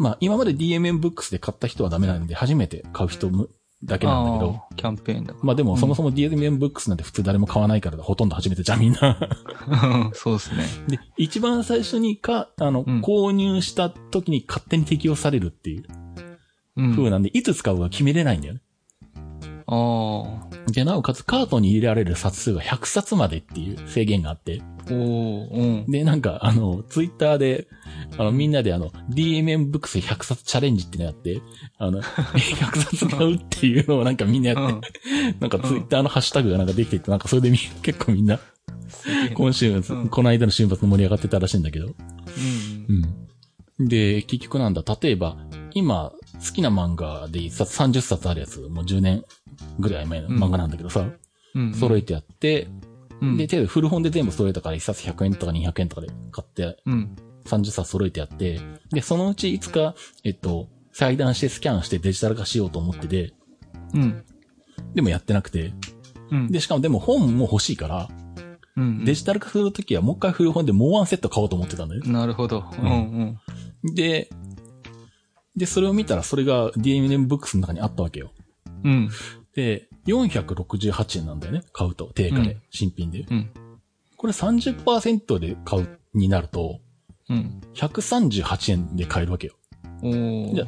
[0.00, 3.50] まあ今まで DMM ブックスで買った人はダメなんで、初めて買う人む
[3.84, 5.34] だけなんだけど、キャンペーンだ。
[5.42, 9.18] まあでもそもそも DMM ブックスなんて普通誰も買わないからほとんど初めてじゃんみんな。
[10.14, 10.64] そうですね。
[10.88, 15.84] で、一番最初にか、あの、うん購入した時に勝手に適用されるっていう
[16.76, 16.90] うん。
[16.96, 18.60] 風なんで、いつ使うか決めれないんだよね。
[19.70, 20.24] あ
[20.68, 20.72] あ。
[20.72, 25.86] で、なおかつカートに入れられる冊数が100冊までっていう制限があって、おおうん。
[25.86, 27.68] で、なんか、あの、ツイッターで、
[28.18, 31.40] あの、みんなであの、DMM ブックス100冊チャレンジってのやって、
[31.78, 38.40] あの、 100冊買うっていうのをなんかみんなやって、なんかツイッターのハッシュタグがなんかできていて、なんかそれでみ、 結構みんな、
[39.34, 41.86] 今週末、うんこの間の週末盛り上がってたらしいんだけど。
[41.86, 43.04] うん。
[43.78, 43.88] うん。
[43.88, 45.36] で、結局なんだ、例えば、
[45.74, 49.24] 今、好きな漫画で1冊30冊あるやつ、もう10年
[49.78, 51.06] ぐらい前の漫画なんだけどさ、
[51.54, 51.74] うん。
[51.74, 52.68] 揃えてやって、
[53.20, 53.36] うん。
[53.36, 57.16] で、例えば古本で全部揃えたから1冊100円とか200円とかで買って、うん。
[57.44, 59.94] 30冊揃えてやって、で、そのうちいつか、
[60.24, 63.34] えっと、裁断してスキャンしてデジタル化しようと思ってて、
[63.94, 64.24] うん。
[64.94, 65.72] でもやってなくて、
[66.30, 66.50] うん。
[66.50, 68.08] で、しかもでも本も欲しいから、
[68.76, 69.04] うん。
[69.04, 72.02] デジタル化するときはもう一回古本でもうワンセット買おうと思ってたんだよ。
[72.04, 72.64] なるほど。
[72.80, 73.38] うん
[73.84, 73.94] うん。
[73.94, 74.28] で、
[75.56, 78.32] で、それを見たらそれが DMM ブックスの中にあったわけよ。
[78.84, 79.10] うん。
[79.54, 81.62] で、468円なんだよね。
[81.72, 82.06] 買うと。
[82.14, 83.26] 定価で、うん新品で。
[83.30, 83.50] うん。
[84.16, 86.80] これ30%で買う、になると、
[87.28, 87.60] うん。
[87.74, 89.54] 138円で買えるわけよ。
[90.02, 90.54] おお。
[90.54, 90.66] じゃ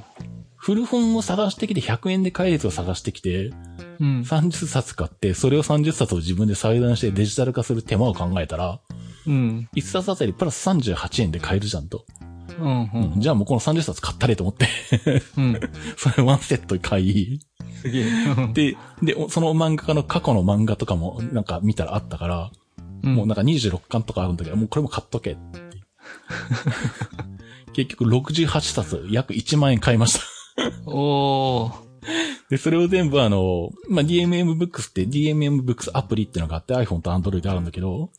[0.56, 3.46] 古本を探してきて100円で買えるやつを探してきて、
[3.98, 4.20] うん。
[4.20, 8.80] 30冊買って、それを30冊を自分で裁断してデジタル化する手間を考えたら、
[9.26, 9.68] うん。
[9.74, 12.04] 1冊あたりプラス38円で買えるじゃんと。
[12.60, 12.90] うん。
[13.14, 13.20] うん。
[13.20, 14.68] じゃあもうこの30冊買ったれと思って、
[15.36, 15.60] うん。
[15.98, 17.40] それワンセット買い、
[17.82, 18.04] すげえ。
[18.54, 22.50] で、で、おその漫画家の過去の漫画とかもなんか見たらあったから、
[23.02, 25.60] うんもうなんか26巻とかあるんだけど、もうこれも買っとけって。
[27.74, 30.20] 結局68冊、約1万円買いました。
[30.86, 31.72] おー。
[32.50, 38.10] で、それを全部あの、まあ、DMM ブックスって DMM ブックスアプリっていうのがあって iPhone と Android であるんだけど、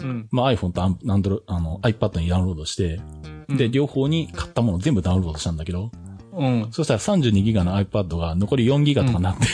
[0.00, 0.28] うん。
[0.32, 3.00] まあ、iPhone と Android、あの iPad にダウンロードして、
[3.48, 5.90] で、両方に買ったもの全部ダウンロードしたんだけど、
[6.32, 6.68] うん。
[6.72, 9.46] そしたら32ギガの iPad が残り4ギガとかになって、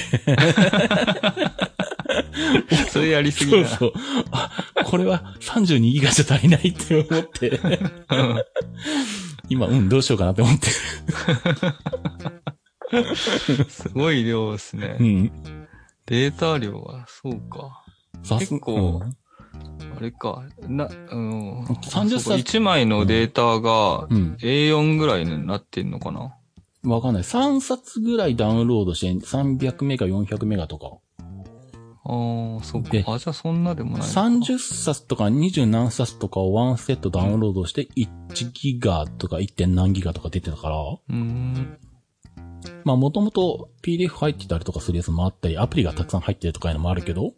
[2.91, 3.69] それやりすぎだ。
[3.69, 4.01] そうそう。
[4.31, 4.51] あ、
[4.85, 7.61] これは32ギガじゃ足りないって思って、
[9.49, 10.69] 今、うん、どうしようかなって思って。
[13.69, 15.03] すごい量ですねう。
[15.03, 15.33] ん。
[16.07, 17.85] データ量は、そうか。
[18.39, 19.03] 結構
[19.97, 20.45] あれか。
[20.69, 21.65] な、うん。
[21.65, 24.17] 30冊1枚のデータがうん。
[24.17, 24.37] うん。
[24.41, 26.35] A4 ぐらいになってんのかな
[26.89, 27.23] わかんない。
[27.23, 30.99] 3冊ぐらいダウンロードして、300メガ、400メガとか。
[32.05, 33.13] ああ、そうでか。
[33.13, 34.21] あ、じゃあそんなでもないのか。
[34.21, 39.67] 30冊とか20何冊とかをワンセットダウンロードして1ギガとか 1.
[39.67, 41.79] 何ギガとか出てたから、うーん。
[42.85, 47.35] まあもともと PDF 入ってたりとかするやつもあったり、アプリがたくさん入ってるとかいうのもあるけど、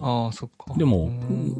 [0.00, 0.74] ああ、そっか。
[0.76, 1.10] でも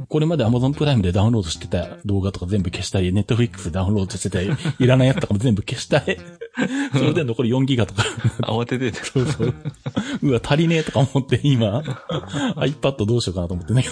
[0.09, 6.19] これまで Amazon プライムでダウンロードしてた動画とか全部消したり、Netflix でダウンロードしてたり、 いらないやつとかも全部消したり、
[6.93, 8.03] それで残り4ギガとか、
[8.43, 9.05] 慌ててて。
[9.05, 9.55] そうそう。
[10.23, 11.81] うわ、足りねえとか思って今、
[12.57, 13.85] iPad どうしようかなと思ってね。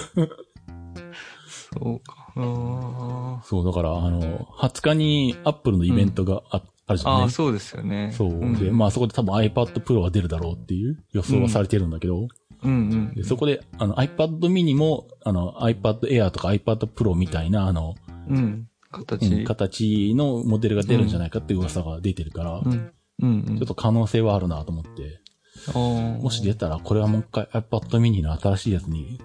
[1.74, 2.24] そうか。
[2.36, 4.20] あそう、だから、あの、
[4.58, 7.10] 20日に Apple のイベントがあ,、あるじあ。
[7.10, 7.30] ああ、ゃんね。
[7.32, 8.12] そうですよね。
[8.16, 8.28] そう。
[8.32, 12.28] んで、まあそこで多分 iPad Pro が出るだろうっていう予想はされてるんだけど、
[12.64, 13.14] うんうん。
[13.14, 17.94] でそこで、あの iPad mini も、あの iPad Air とか iPad Pro みたいな、あの、
[18.28, 18.68] うん。
[18.92, 19.28] う形。
[19.28, 22.92] ん形のモデルが出るんじゃないかっていう噂が出てるから、うん。
[23.22, 23.58] うんうん。
[23.58, 25.20] ちょっと可能性はあるなと思って、
[25.68, 26.22] ああ。
[26.22, 29.20] もし出たらこれはもう一回 iPad mini の新しいやつに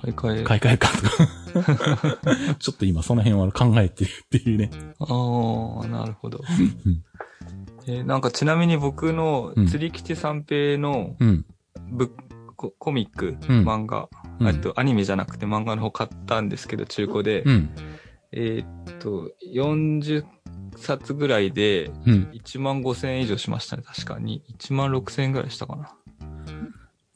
[0.00, 0.44] 買い替え。
[0.44, 4.70] 買い替えるかとか、 ちょっと今その辺は考えてるっていうね。
[5.00, 6.40] ああ、なるほど。
[7.86, 11.44] えーなんかちなみに僕のうん釣り吉三平のうん。
[11.90, 12.14] ブ
[12.60, 17.42] ココミック、うん漫画、うんと、アニメじゃなくて漫画の方買ったんですけど、中古で。
[17.42, 17.70] うん。
[18.32, 20.24] えーっと、40
[20.76, 22.30] 冊ぐらいでうん。
[22.34, 24.42] 1万5千円以上しましたね、確かに。
[24.58, 25.96] 1万6千円ぐらいしたかな。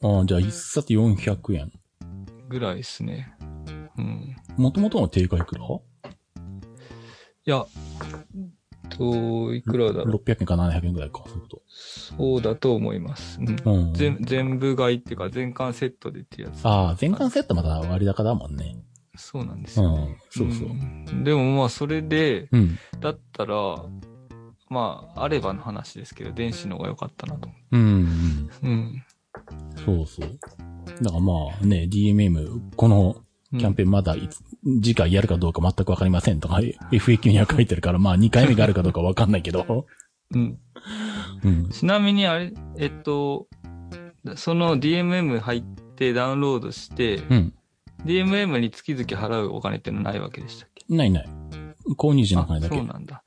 [0.01, 1.71] ああ、じゃあ一冊400円。
[2.49, 3.31] ぐらいですね。
[3.97, 4.35] うん。
[4.57, 5.63] もともとの定価いくら？
[5.63, 5.69] い
[7.45, 7.65] や、
[8.89, 13.39] と、いくらだろう？600円か700円ぐらいか、そういうこそうだと思います。
[13.39, 13.93] うん。
[13.93, 16.65] 全全部買いっていうか、全巻セットでっていうやつ。
[16.65, 18.77] ああ、全巻セットまた割高だもんね。
[19.17, 20.01] そうなんですよ、ね。
[20.01, 22.77] うんそうそううんでもまあ、それで、うん。
[22.99, 23.55] だったら、
[24.69, 28.49] まあ、あればの話ですけど、電子の方が良かったなと思うんうん。
[28.63, 28.67] う。
[28.67, 29.05] うん。
[29.85, 30.39] そうそう。
[31.01, 33.24] だからまあね、DMM、この
[33.57, 34.43] キャンペーンまだいつ、
[34.83, 36.55] 次回やるかどうか全くわかりませんとか、
[36.91, 39.85] FAQ には書いてるから、まあ2回目があるかどうかわかんないけど。
[40.33, 40.57] うん。
[41.43, 41.69] うん。
[41.69, 43.47] ちなみに、あれ、えっと、
[44.35, 45.63] その DMM 入っ
[45.95, 47.53] てダウンロードして、うん。
[48.05, 50.85] DMM に月々払うお金ってのないわけでしたっけ？
[50.89, 51.29] ないない。
[51.97, 52.75] 購入時のお金だけ。
[52.75, 53.23] そうなんだ。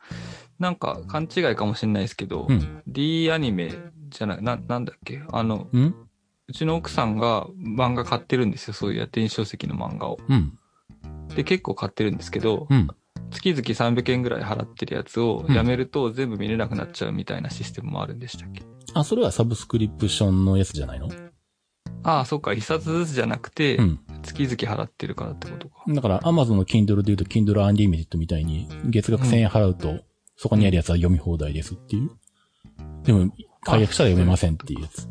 [0.59, 2.83] なんか、勘違いかもしれないですけど、うん。
[2.87, 3.72] D アニメ
[4.09, 5.22] じゃない、な、なんだっけ？
[5.33, 5.95] あの、うん？
[6.49, 8.74] うちの奥さんが漫画買ってるんですよ。
[8.74, 10.18] そういう電子書籍の漫画を。
[10.28, 10.59] うん。
[11.34, 12.88] で、結構買ってるんですけど、うん。
[13.30, 18.62] 月々300円ぐらい払ってるやつをうんやめると全部見れなくなっちゃうみたいなシステムもあるんでしたっけ、
[18.94, 21.11] あ、それはサブスクリプションのやつじゃないの？
[22.05, 22.55] ああ、そっか。
[22.55, 24.01] 一冊ずつじゃなくて、うん。
[24.22, 25.74] 月々払ってるからってことか。
[25.88, 30.01] だから、Amazon の Kindle で言うと Kindle Unlimited みたいに、月額1000円払うと、
[30.36, 32.11] そこにあるやつは読み放題ですっていう。
[33.03, 33.32] でも、
[33.62, 35.09] 解約したら読めませんっていうやつ。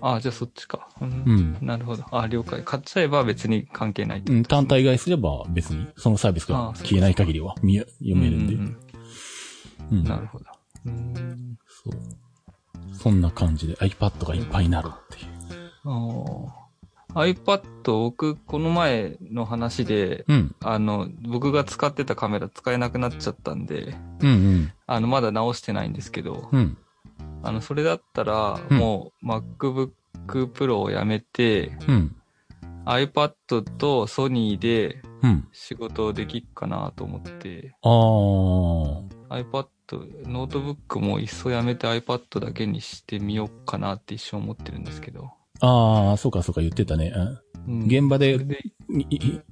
[0.00, 0.88] ああ、じゃあそっちか。
[1.00, 1.66] うんうん。
[1.66, 2.04] なるほど。
[2.10, 2.62] ああ、了解。
[2.62, 8.54] 買っちゃえば別に関係ないってうん、単体買いすれば別に、そのサービスが消えない限りは見読めるんで。
[8.54, 8.58] う
[9.92, 10.04] うんん。
[10.04, 10.44] なるほど。
[10.86, 12.94] うんそう。
[12.94, 15.30] そんな感じで iPad がいっぱいになるっていう。
[15.84, 16.68] ああ
[17.14, 20.54] iPad、僕、この前の話で、うん。
[20.60, 24.72] あの、僕が使ってたカメラ使えなくなっちゃったんで、うんうん。
[24.86, 26.76] あの、まだ直してないんですけど、うん。
[27.48, 29.90] あの、それだったら、うんもう MacBook
[30.52, 32.14] Pro をやめて、うん。
[32.86, 33.32] iPad
[33.76, 35.48] とソニーでうん。
[35.52, 39.08] 仕事できっかなと思って、あー。
[39.44, 39.66] iPad、
[40.28, 45.30] ノートブックもいっそやめて iPad だけにしてみようかなって一瞬思ってるんですけど。
[45.60, 47.12] あー、そうかそうか言ってたね。
[47.14, 47.38] うんうん
[47.86, 48.60] 現場でで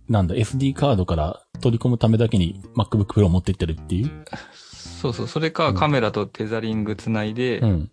[0.08, 4.24] なんだ、SD カードから取り込むためだけに MacBook Pro 持ってってるっていう？
[5.06, 7.90] そうそう、それかカメラとテザリングつないでうん。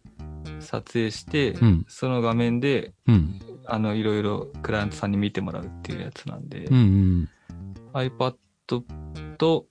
[0.59, 1.85] 撮影して、うん。
[1.87, 3.39] その画面で、うん。
[3.65, 6.75] あの、いろいろクライアントさんに見てもらうっていうやつなんで、うん。
[6.75, 7.29] うん。
[7.93, 8.35] iPad
[9.37, 9.65] と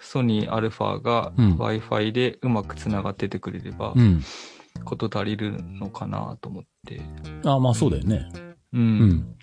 [0.00, 4.22] ソニー α がうん Wi-Fi でうまくつながっててくれれば、うん。
[4.84, 7.00] こと足りるのかなと思って。
[7.44, 8.28] あー、まあそうだよね。
[8.72, 8.80] うん。
[8.80, 9.36] うん。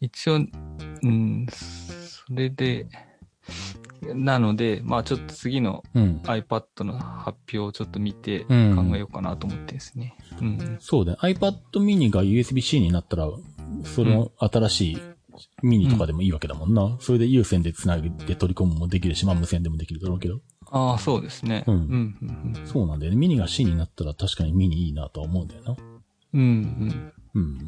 [0.00, 2.88] 一応、うん、それで、
[4.14, 6.20] なので、まあちょっと次のうん。
[6.24, 10.16] iPad の発表をちょっと見てうん考えようかなと思ってですね。
[10.40, 10.76] うん。
[10.80, 11.18] そうだよ。
[11.22, 13.28] iPad mini が USB-C になったら、
[13.84, 15.02] その新しい
[15.62, 16.96] ミニとかでもいいわけだもんな。
[17.00, 20.40] それで有線で繋いで取り込むもできるし、まあ無線でもできるだろうけど。
[20.70, 21.64] ああ、そうですね。
[21.66, 23.18] うんうん、うん、そうなんだよね。
[23.18, 25.76] ミニが C になったら確かにミニいいなとは思うんだよな。
[26.34, 26.40] うん。
[26.40, 27.40] うん、うん。
[27.42, 27.58] うん。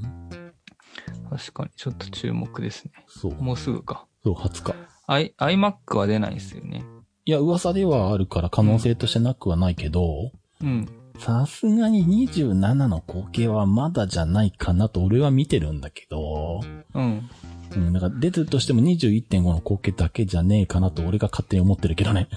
[1.31, 2.93] 確かに、ちょっと注目ですね。
[3.09, 3.35] そう。
[3.35, 4.07] もうすぐか。
[4.23, 4.94] そう、20日。
[5.07, 6.85] i、iMac は出ないですよね。
[7.25, 10.31] いや、噂ではあるから可能性としてなくはないけど、
[10.63, 10.89] うん。
[11.19, 16.61] さすがに27の後継はまだじゃないかなと俺は見てるんだけど、
[16.95, 17.31] うん。
[17.75, 22.29] うん、だから出るとしても21.5の後継だけじゃねえかなと俺が勝手に思ってるけどね。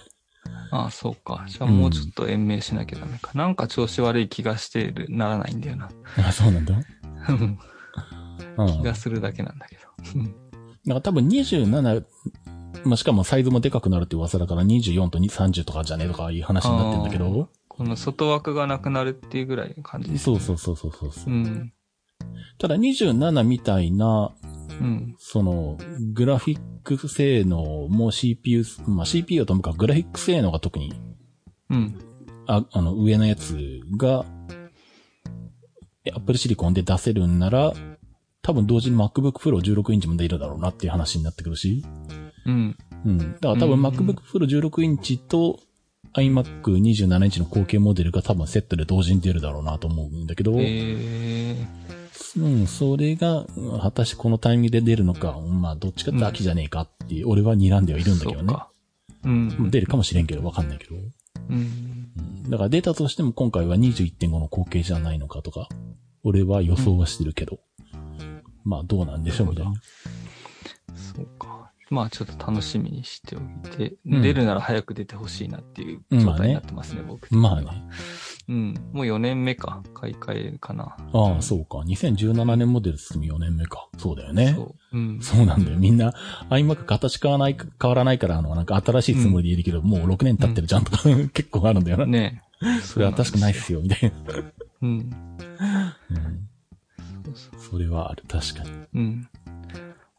[0.72, 1.46] ああ、そうか。
[1.48, 3.32] じゃあもうちょっと延命しなきゃダメか。
[3.34, 5.90] なんか調子悪い気がしてる、ならないんだよな。
[6.26, 6.76] あ、そうなんだ。
[7.30, 7.58] うん
[8.58, 8.68] うん。
[8.68, 9.82] 気だかがするだけなんだけど。
[10.16, 10.48] うん
[10.94, 12.04] ら多分27、
[12.84, 20.24] まあ、しかもサイズもでかくなるって噂だから24と30とかじゃねえとかいう話になってるんだけど、この外枠がなくなるっていうぐらいの感じです。
[20.24, 21.12] そうそうそうそうそう。
[21.28, 21.74] うん。
[22.58, 24.34] ただ27みたいな、
[24.82, 25.16] うん。
[25.20, 25.78] その、
[26.14, 30.94] グラフィック性能も CPU、まあ CPU ともかくグラフィック性能が特に、
[31.70, 32.00] うん。
[32.48, 34.26] あ、あの、上のやつが、
[36.16, 37.74] Apple Silicon で出せるんなら、
[38.42, 41.86] 多分同時に MacBook Pro 16インチも出るだろうなっていう話になってくるし、
[42.48, 42.78] うん。
[43.06, 43.18] うん。
[43.18, 45.60] だから多分うん MacBook Pro 16インチと
[46.14, 51.56] iMac 27インチの後継モデルが多分セットで同時に出るだろうなと思うんだけど、え
[52.38, 58.06] うん、それが、うん果たしてこのタイミングで出るのか、まあどっちかって秋じゃねえかっていう、俺は睨んではいー。
[58.06, 58.48] るんだけどね。
[58.48, 58.70] そうか。
[59.26, 59.72] うん。
[59.72, 60.96] 出るかもしれんけど、わかんないけど。
[60.96, 61.56] うん。
[61.56, 65.68] うんだから出たとしても今回は21.5の後継じゃないのかとか、
[66.24, 67.60] 俺は予想はしてるけど。
[68.64, 69.74] まあどうなんでしょうみたいな。
[70.96, 71.47] そうか。
[71.90, 77.34] まあちょっと楽しみにしておいて、うん出るなら早く出てほしいなっていう状態になってますね、僕。
[77.34, 77.84] まあね。
[78.50, 78.74] うん。
[78.94, 79.84] もう4年目か。
[79.94, 80.96] 買い替えかな。
[81.14, 81.80] ああ、そうか。
[81.80, 83.88] 2017年モデル進み4年目か。
[83.98, 84.54] そうだよね。
[84.56, 84.98] そう。
[84.98, 85.20] うん。
[85.22, 85.78] そうなんだよ。
[85.78, 86.14] みんな、
[86.50, 92.06] iMac 形変わらない、変わらないから、あの、なんか新しいつもりでいるけど、もう6年経ってるじゃんとか、 結構あるんだよな。
[92.06, 92.42] ね
[92.82, 94.16] それは確かないっすよ、みたいな。
[94.82, 94.90] うん。
[94.90, 96.48] うん
[97.26, 97.72] そうそう。
[97.72, 98.72] それはある、確かに。
[98.94, 99.30] うん。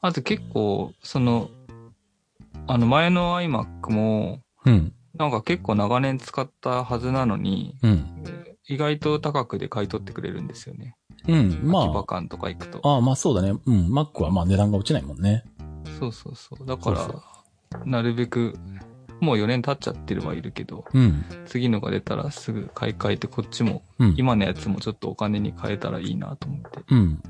[0.00, 1.50] あと結構、その、
[2.68, 4.92] あの前の iMac も、うん。
[5.14, 8.06] なんか結構長年使ったはずなのに、うん。
[8.68, 10.94] 意外と高くで買い取ってくれるんですよね。
[11.26, 11.60] うん。
[11.64, 12.80] ま秋葉館とか行くと。
[12.84, 13.58] あ、ああ、まあそうだね。
[13.64, 13.86] うん。
[13.86, 15.44] Mac はまあ値段が落ちないもんね。
[15.98, 16.66] そうそうそう。
[16.66, 18.54] だから、そうなるべく、
[19.20, 21.24] もう4年経っちゃってるはいるけど、うん。
[21.46, 24.14] 次のが出たらすぐ買い替えて、こっちも、うん。
[24.18, 27.22] 今のやつもちょっとお金に変えたらいいなと思って、うん。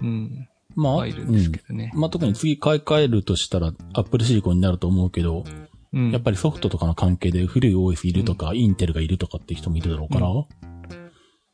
[0.00, 0.48] うん、
[0.78, 1.90] まあ、入るんですけどね。
[1.92, 2.00] うん。
[2.00, 5.44] まあ特に次買い替えるとしたら、Apple シリコンになると思うけど、
[5.92, 6.12] うん。
[6.12, 10.46] やっぱりソフトとかの関係で古い OS いるとか、インテルがいるとかって人もいるだろうから、う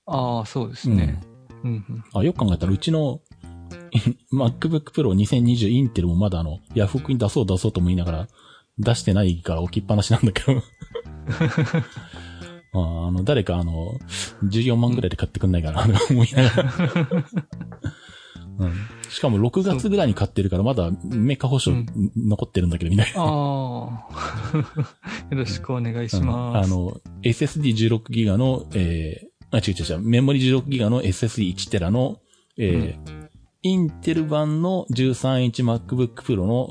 [0.06, 1.22] ああ、そうですね。
[1.62, 2.04] うん、うん。
[2.12, 3.22] あ、よく考えたらうちの
[4.30, 8.28] MacBook Pro 2020インテルもまだあの、ヤフオクに出そう出そうとも言いながら、
[8.78, 10.62] 出してないから置きっぱなしなんだけど。
[12.76, 13.98] ああの、誰かあの、
[14.42, 16.72] 14万ぐらいで買ってくんないかな、と思いながら。
[18.58, 18.74] うん、
[19.10, 21.86] しかも6月ぐらいに買ってるから、まだメーカー保証うん
[22.16, 23.20] 残ってるんだけど、みたいな。
[23.22, 24.54] ああ。
[25.30, 26.70] よろしくお願いします。
[26.70, 32.18] うんあの、SSD16 ギガの、えー、あ、違う違う違う、メモリ16ギガの SSD1 テラの、
[32.58, 33.24] えー
[33.66, 36.68] インテル版の13インチ MacBook Pro の、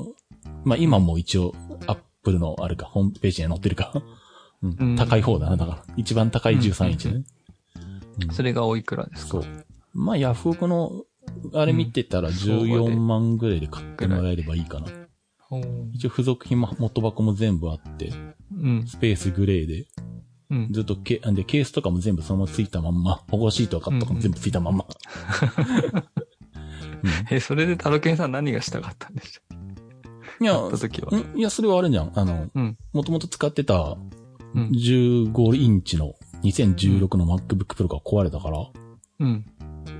[0.64, 1.52] まあ、今も一応、
[1.88, 3.90] Apple のあれか、ホームページには載ってるか。
[4.62, 5.94] うんうん高い方だな、だから。
[5.96, 7.14] 一番高い13インチね。
[7.14, 7.24] うん
[8.32, 9.30] それがおいくらですか？
[9.30, 9.44] そう。
[9.92, 11.02] まあ、ヤフオクの、
[11.54, 14.86] あれ見てたら相場で14万ぐらいで買ってもらえればいいかな。
[15.92, 18.12] 一応付属品も元箱も全部あって、
[18.52, 18.86] うん。
[18.86, 19.86] スペースグレーで、
[20.50, 20.68] うん。
[20.72, 24.86] ずっとケ、で、ケースとかも全部そのままついたまんま、保護シートはカットとかも全部ついたまんま。
[27.30, 29.38] え、それでタロケンさん何がしたかったんでし
[30.40, 31.10] いや、ょ買った時は。
[31.16, 32.12] んいや、それはあれじゃん。
[32.14, 32.76] あの、うん。
[32.92, 33.96] もともと使ってた
[34.54, 34.70] うん。
[34.70, 38.66] 15インチの2016の MacBook Pro が壊れたから、
[39.20, 39.46] うん。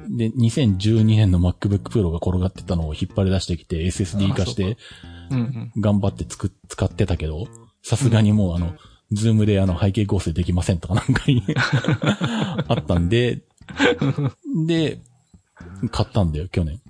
[0.09, 4.77] で、2012年の MacBook Pro が転がってたのを引っ張り出してきて SSD 化して。
[5.79, 7.47] 頑張ってつく、使ってたけど、
[7.83, 8.75] さすがにもうあの、
[9.13, 11.25] ズームであの背景合成できませんとかなんか
[12.69, 13.43] あったんで、
[14.67, 15.01] で、
[15.91, 16.81] 買ったんだよ、去年。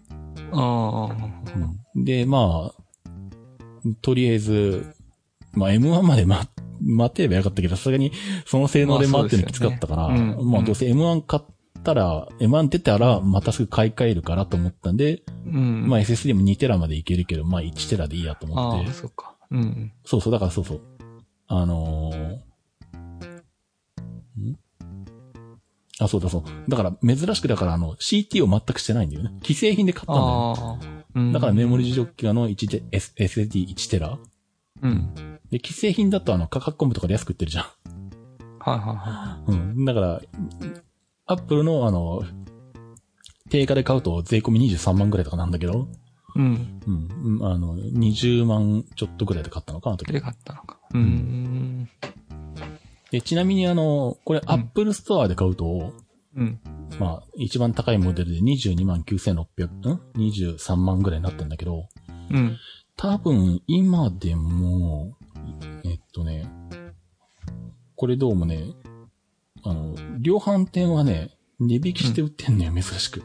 [0.52, 1.16] ああ。
[1.56, 2.84] うんで、まあ、
[4.02, 4.96] とりあえず、
[5.52, 6.48] まあ M1 まで待、
[6.80, 8.10] 待ってればよかったけど、さすがに
[8.46, 11.42] その性能で待ってるのきつかったから、まあうんまあどうせ M1 買っ
[11.84, 15.86] たら、M1 出たらまたすぐ買い替えるからと思ったんで、うん。
[15.88, 19.36] まあ SSD も2テラまでいけるけど、まあ1テラでいいやと思ああ、って、そっか。
[19.50, 19.92] うん。
[20.04, 20.80] そうそう、だからそうそう。
[21.46, 22.16] あのー
[24.40, 24.58] ん？
[26.00, 26.70] あ、そうだそう。
[26.70, 29.30] だから珍しくだからあの CT を全くしてないんだよね。
[29.42, 30.26] 既製品で買ったんだよ。
[30.26, 31.04] ああ。
[31.14, 34.18] うんだからメモリ16ギガの1テ S- SSD1 テラ
[34.82, 35.14] うん。
[35.50, 37.64] で、既製品だとあの価格コムとかで安く売ってるじゃん。
[38.58, 39.84] はいはいはうん。
[39.84, 40.20] だから、
[41.26, 42.22] アップルのあの、
[43.50, 45.88] 定価で買うと税込み23万ぐらいとかなんだけど、
[46.36, 46.38] い。
[46.38, 46.80] うん。
[46.86, 47.38] うん。
[47.38, 50.78] うんあの、20万ちょっとぐらいで買ったのかな、時で買ったのか。
[50.92, 51.88] うーん。
[53.10, 55.92] で、ちなみにあの、これ、んアップルストアで買うと、
[56.36, 56.60] うん。
[56.98, 61.88] まあ、一番高いモデルで22万9600、ん ?23 万ぐらいになってんだけど、
[62.30, 62.58] うん。
[62.96, 65.16] 多分、今でも、
[65.84, 66.50] えっとね、
[67.96, 68.74] これどうもね、
[69.64, 73.22] あの、量販店はね、値引きして売ってんのよ、珍しく。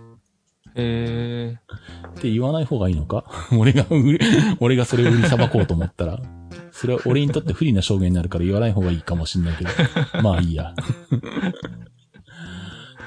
[0.76, 1.56] え
[2.18, 3.26] って言わない方がいいのか？
[3.58, 4.20] 俺が売り、
[4.60, 6.22] 俺がそれを売りさばこうと思ったら、
[6.72, 9.70] それは俺にとって不利な証言になるから言わない方がいいかもしんないけど、
[10.24, 10.74] まあいいや。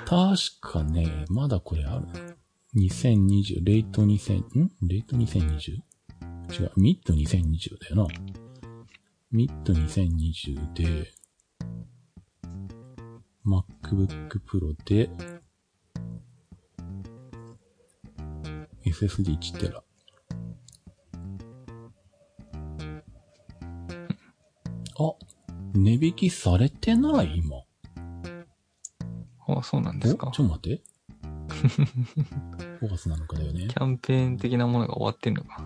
[0.05, 2.07] 確かね、まだこれある。
[2.76, 4.70] 2020、レイト2000、ん？
[4.83, 5.72] レイト 2020?
[5.72, 8.07] 違う、ミッド2020だよな。
[9.30, 11.12] ミッド2020で、
[13.45, 15.11] MacBook Pro で、
[18.84, 19.82] SSD1 テラ。
[24.99, 25.14] あ、
[25.74, 27.57] 値引きされてない今。
[27.57, 27.62] ー。
[29.59, 30.30] あ、そうなんおですか。
[30.32, 30.82] ちょっと待って。
[32.80, 33.74] 5月7日だよねキ。
[33.74, 35.62] ャンペーン的なものが終わってんのか。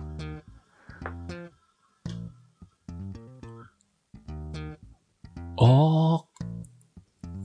[5.59, 6.26] あー、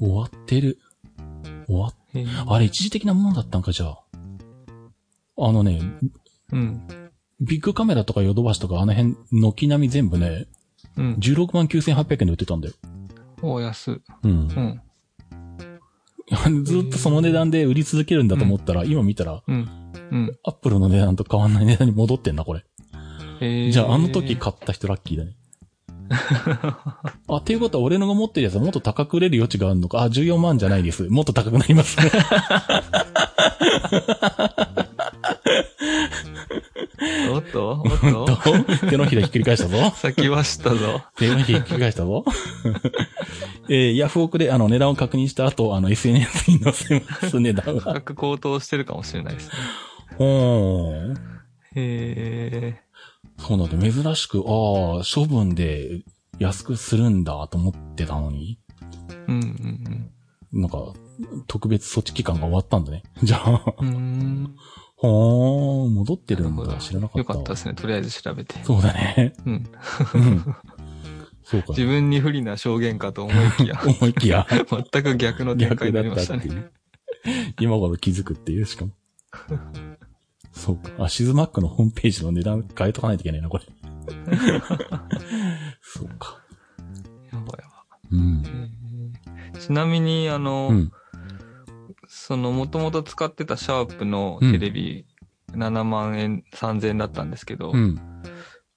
[0.03, 0.78] 終わってる。
[1.66, 1.94] 終わっ、
[2.48, 4.00] あれ一時的なものだったんか、じゃあ。
[5.38, 5.80] あのね、
[6.53, 6.86] うん。
[7.40, 10.46] ビッグカメラとかヨドバシとかあの辺、軒並み全部ね、
[10.96, 11.14] うん。
[11.14, 12.74] 16万9800円で売ってたんだよ。
[13.42, 14.00] お安。
[14.24, 14.80] うん
[16.50, 16.50] う。
[16.59, 16.64] ん。
[16.64, 19.68] ずっとその値段で売り続けるんだと思ったら、今見たら、うん。
[20.11, 20.38] うん。
[20.44, 22.64] アップルの値段と変わんない値段に戻ってんな、これ。
[23.40, 25.36] えーじゃあ、あの時買った人ラッキーだね。
[27.29, 30.03] あ、っていうことは俺のが持ってるやつはもっと高く売れる余地があるのか？
[30.03, 31.05] あ、14万じゃないです。
[31.09, 31.97] もっと高くなります。
[37.33, 38.87] おっとおっと と？
[38.89, 39.91] 手のひらひっくり返したぞ。
[39.97, 41.03] 先はしたぞ。
[41.17, 42.25] 手のひらひっくり返したぞ。
[43.69, 47.95] えーヤフオクであの値段を確認した後、あの SNS に載せます、値段価は。
[47.95, 49.53] 格高騰してるかもしれないですね。
[50.19, 51.17] ほーん。
[51.75, 52.82] へ
[53.43, 53.93] そうなんだ。
[53.93, 56.05] 珍しく、ああ、処分で
[56.38, 59.28] 安くするんだと思ってたのに、ー。
[59.28, 60.11] うんうん
[60.53, 60.93] なんか、
[61.47, 63.03] 特別措置期間が終わったんだね。
[63.22, 64.55] じゃあ、うん。
[64.97, 66.76] ほーん、戻ってるんだ。
[66.76, 67.18] 知らなかった。
[67.18, 67.74] よかったですね。
[67.74, 68.62] とりあえず調べて。
[68.62, 69.32] そうだね。
[69.47, 69.53] うん。
[70.14, 70.57] うん。
[71.43, 71.68] そうか。
[71.70, 74.47] 自分に不利な証言かと思いきや、 思いきや、
[74.93, 76.47] 全く逆の展開逆になりましたね。
[76.47, 76.64] だったっ
[77.24, 77.55] ていう。
[77.61, 78.93] 今頃気づくっていう、しかも。
[80.53, 80.90] そうか。
[80.98, 83.64] あ、シズマックのホームページの値段変えとかないといけないな、これ。
[85.80, 86.40] そうか。
[87.32, 88.42] やばいわうん。
[89.59, 90.92] ちなみに、あの、うん。
[92.07, 95.07] その、もともと使ってたシャープのテレビ、
[95.53, 98.00] 7万円、3000円だったんですけど、うん。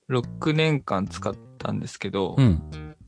[0.09, 2.63] 6年間使ったんですけど、うん。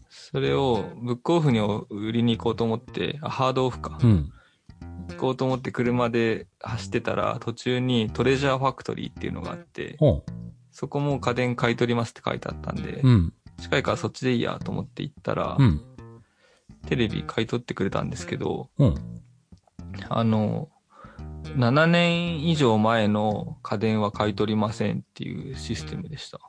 [0.09, 3.99] それをブックオフに売りに行こうと思って、あハードオフか。
[4.01, 4.31] うん。
[5.09, 10.23] 行こうと思って車で走ってたら、途中にトレジャーファクトリーっていうのがあって、ほ
[10.71, 13.07] そこも家電買い取りますって書いてあったんで、う。
[13.07, 13.33] うん。
[13.59, 15.81] 近いからそっちでいいやと思って行ったら、うん。
[16.85, 18.95] テレビ買い取ってくれたんですけど、うん。
[20.09, 20.69] あの、
[21.55, 26.39] 7年以上前の家電は買い取りませんっていうシステムでした。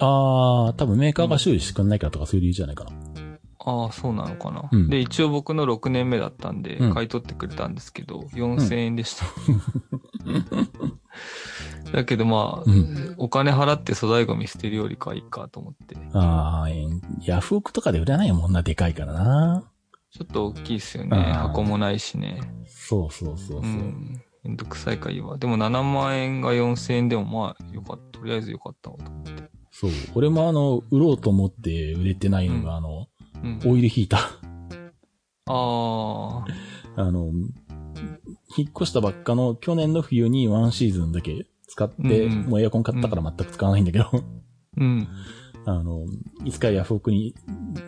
[0.00, 3.27] あー、多分メーカーが修理してくんないからとかそういう理由じゃないかな。
[3.68, 9.24] ああ、そうなのかな、うんで、一応僕の6年目だったんで、うん買い取ってくれたんですけど、4000円でした。
[11.92, 15.96] だけどまあ、うんお金払って粗大ゴミ捨てるよりかはいいかと思って。
[16.12, 19.64] あー、えーヤフオクとかで売らないもんな、でかいからな。
[20.10, 21.16] ちょっと大きいですよね。
[21.16, 22.40] 箱もないしね。
[22.66, 23.66] そうそうそうそうう。
[23.66, 24.22] ん。
[24.44, 25.36] めんどくさいかいいわ。
[25.36, 28.18] でも7万円が4000円でもまあ、よかった。
[28.20, 29.32] とりあえずよかったわと思って。
[29.70, 29.90] そう。
[30.14, 33.17] 俺もあの、売ろうと思って売れてないのが、うんあの、うん。
[33.64, 34.20] オイルヒーター。
[35.46, 36.46] ああ。
[37.00, 37.30] あの、
[38.56, 44.10] 引っ越したばっかの去年の冬にワンシーズンだけ使って、うんうんもうエアコン買ったから全く使わないんだけど、
[44.76, 45.08] うん。
[45.66, 46.06] あの、
[46.44, 47.34] いつかヤフオクに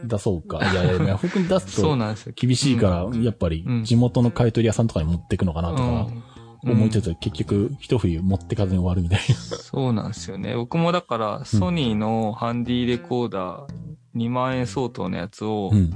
[0.05, 0.59] 出そうか。
[0.59, 1.97] いやいや、ヤフオクに出すと。
[2.35, 6.23] 厳しいから、やっぱりうん地元の買い取り屋さんとかに持ってくのかなとかうん
[6.63, 9.35] 思いつつ、結局一冬持ってかずに終わるみたいな。
[9.35, 10.55] そうなんですよね。
[10.55, 15.91] 僕もだから、ソニーのハンディレコーダー2万円相当のやつをうん。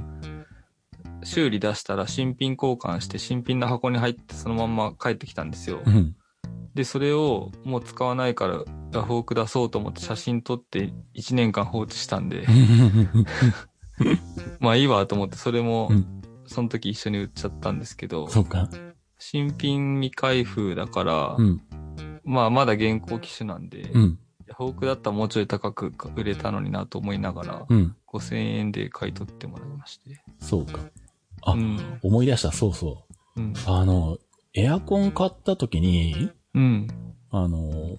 [1.23, 5.89] 修理出したら新品交換して新品の箱に入ってそのまんま帰ってきたんですよう。
[5.89, 6.15] ん。
[6.75, 8.63] で、それをもう使わないから
[8.93, 12.45] ヤフオク出そうと思って写真撮って1年間放置したんで、
[14.59, 16.15] まあいいわと思ってそれもうん
[16.47, 18.69] その時一緒に売っちゃったんですけど、そうか。
[19.17, 21.61] 新品未開封だからう、ん。
[22.23, 24.19] まあまだ現行機種なんで、うん。
[24.55, 27.95] ヤフオクだったらもうちょい高く売れたのになと思いながら、うん。
[28.07, 30.21] 5000円で買い取ってもらいまして。
[30.39, 30.79] そうか。
[31.41, 31.99] あうん。
[32.01, 33.41] 思い出した、そうそう。
[33.41, 33.53] うん。
[33.67, 34.17] あの、
[34.53, 36.87] エアコン買った時に、うん。
[37.31, 37.97] あの、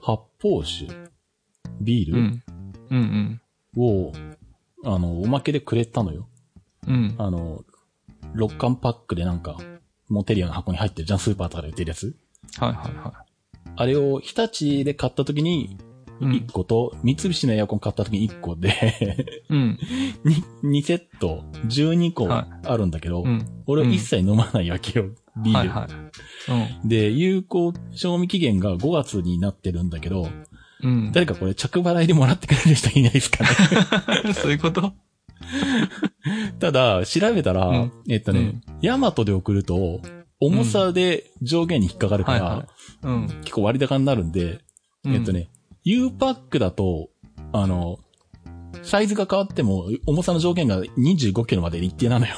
[0.00, 0.86] 発泡酒、
[1.82, 2.42] ビールうん。
[2.90, 3.40] うん。
[3.76, 4.12] を、
[4.84, 6.26] あの、おまけでくれたのよ。
[6.86, 7.14] うん。
[7.18, 7.64] あの、
[8.34, 9.58] 6缶パックでなんか、
[10.08, 12.16] モテリアの箱に入ってるじゃん、スーパーとかで売ってるやつ。
[12.58, 13.25] はいはいは
[13.76, 15.76] あれを日立で買った時にい。
[16.18, 18.72] うん1個と、三菱のエアコン買った時に1個で、
[19.50, 19.78] うん。
[20.24, 23.44] に2セット、12個はあるんだけど、うん。
[23.66, 25.10] 俺は一切飲まないわけよ、
[25.44, 25.58] ビール。
[25.58, 25.86] はいは
[26.84, 26.88] い。
[26.88, 30.22] で、有効賞味期限が5月になってるんだけど、
[30.82, 30.90] うん。
[30.90, 31.12] うん。
[31.12, 33.44] 誰かこれ着払いでもらってくれる人いないですか
[34.24, 34.32] ね？
[34.32, 34.94] そういうこと？
[36.60, 40.00] ただ、調べたら、うんえっとね、ヤマトで送ると、
[40.40, 42.66] 重さで上限に引っかかるから、はいはい
[43.02, 43.26] うん。
[43.42, 44.60] 結構割高になるんで、
[45.04, 45.32] うんえっと。
[45.32, 45.48] ね、
[45.84, 47.08] U パックだと、
[47.52, 47.98] あの、
[48.82, 52.34] サイズが変わっても、重さの上限が25キロまで一定なのよ。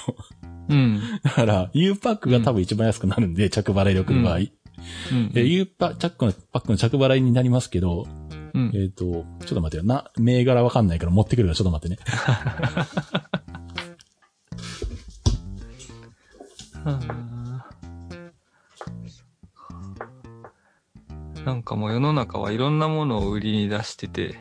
[0.69, 1.01] うん。
[1.23, 4.37] だから、U パックが多分一番安くなるんで、着払いで送る場合。
[4.37, 4.49] うん。
[5.35, 8.07] え U パックのパックの着払いになりますけど、
[8.55, 9.85] うんえっ、と、ちょっと待ってよ。
[9.85, 11.99] な、銘柄わかんないから持ってくるからちょっと待ってね。
[16.85, 17.28] は あ
[21.49, 24.39] なんかもう世の中はいろんなものを売りに出してて、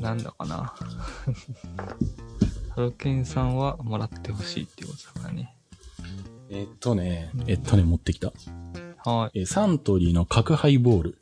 [0.00, 0.74] なんだかな。
[2.74, 5.54] ハロケンさんはもらってほしいってことだからね。
[6.48, 8.32] えっとね、えっとね、持ってきた。
[9.04, 9.40] はい。
[9.40, 11.18] えーサントリーの角ハイボール。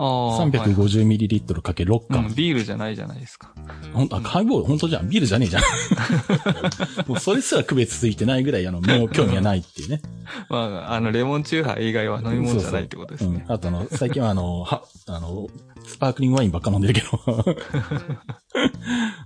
[0.00, 0.26] ああ。
[0.38, 2.34] はい 350ml かけ6う缶ん、。
[2.34, 3.52] ビールじゃないじゃないですか。
[3.92, 5.08] ほんあ、ハイボール、本当じゃん。
[5.10, 5.62] ビールじゃねえじゃん。
[7.06, 10.00] もうそれすら区別ついてないぐらい、あの、もう興味がないっていうね。
[10.48, 13.44] まあ、あの、レモンチューハイ以外は飲み物じゃないってことですね。
[13.46, 13.52] うん。
[13.52, 15.48] あとあの、最近はあの、は、あの、
[15.86, 17.20] スパークリングワインばっか飲んでるけど。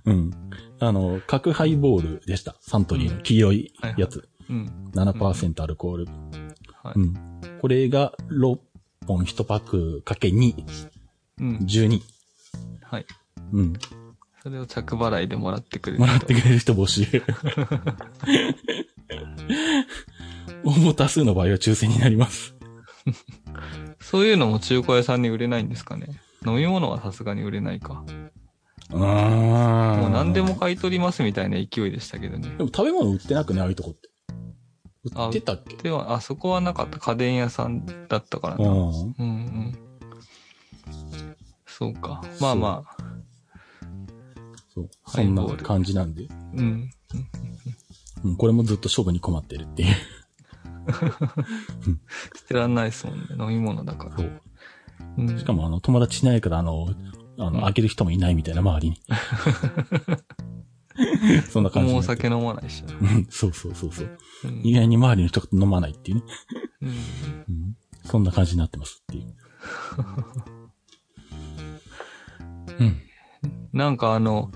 [0.05, 0.31] うん。
[0.79, 2.55] あの、角ハイボールでした。
[2.59, 4.27] サントリーの黄色いやつ。
[4.49, 4.91] うん。
[4.93, 6.07] 7%アルコール。
[6.83, 6.93] はい。
[6.95, 7.13] うん。
[7.61, 8.57] これが6
[9.05, 10.53] 本1パックかけ2、
[11.39, 11.57] うん。
[11.57, 12.01] 12。
[12.83, 13.05] はい。
[13.53, 13.73] うん。
[14.41, 17.03] それを着払いでもらってくれるもらってくれる人募集。
[20.63, 22.55] 応募多数の場合は抽選になります。
[23.99, 26.07] そういうのも中古屋さんに売れないんですかね。
[26.45, 28.03] 飲み物はさすがに売れないか。
[28.91, 28.99] うーん。
[28.99, 32.49] もう何でも買い取りますみたいな勢いでしたけどね。
[32.57, 34.09] でも食べ物売ってなくね、ああいうとこって。
[35.13, 35.75] あ売ってたっけ？
[35.77, 36.97] では、あそこはなかった。
[36.97, 38.69] 家電屋さんだったからな。
[38.69, 38.79] うん。
[38.79, 39.77] うんうん。
[41.65, 42.23] そうか。
[42.41, 42.97] まあまあ。
[44.73, 44.89] そう。
[45.03, 46.27] ハそんな感じなんで。
[46.55, 46.89] うん。
[48.23, 49.95] うん、これもずっと処分に困ってるっていう。
[52.35, 53.25] 捨てらんないですもんね。
[53.37, 54.17] 飲み物だから。
[54.17, 54.41] そう。
[55.17, 56.87] うん、しかもあの、友達いないからあの、
[57.37, 59.01] あの、うん開ける人もいないみたいな、周りに。
[61.49, 62.93] そんな感じもうお酒飲まないしな。
[62.93, 64.17] うんそうそうそうそう。
[64.45, 66.23] うん意外に周りの人が飲まないっていうね。
[66.81, 67.77] うんうん。
[68.05, 69.35] そんな感じになってますっていう。
[72.79, 73.01] うん。
[73.73, 74.51] なんかあの、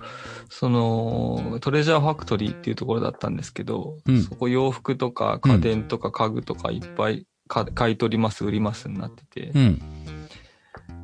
[0.49, 9.81] その、トレジャーファクトリーっていうところだったんですけど、うんそこ洋服とか家電とか家具とかいっぱいか買い取ります、売りますになってて、うん。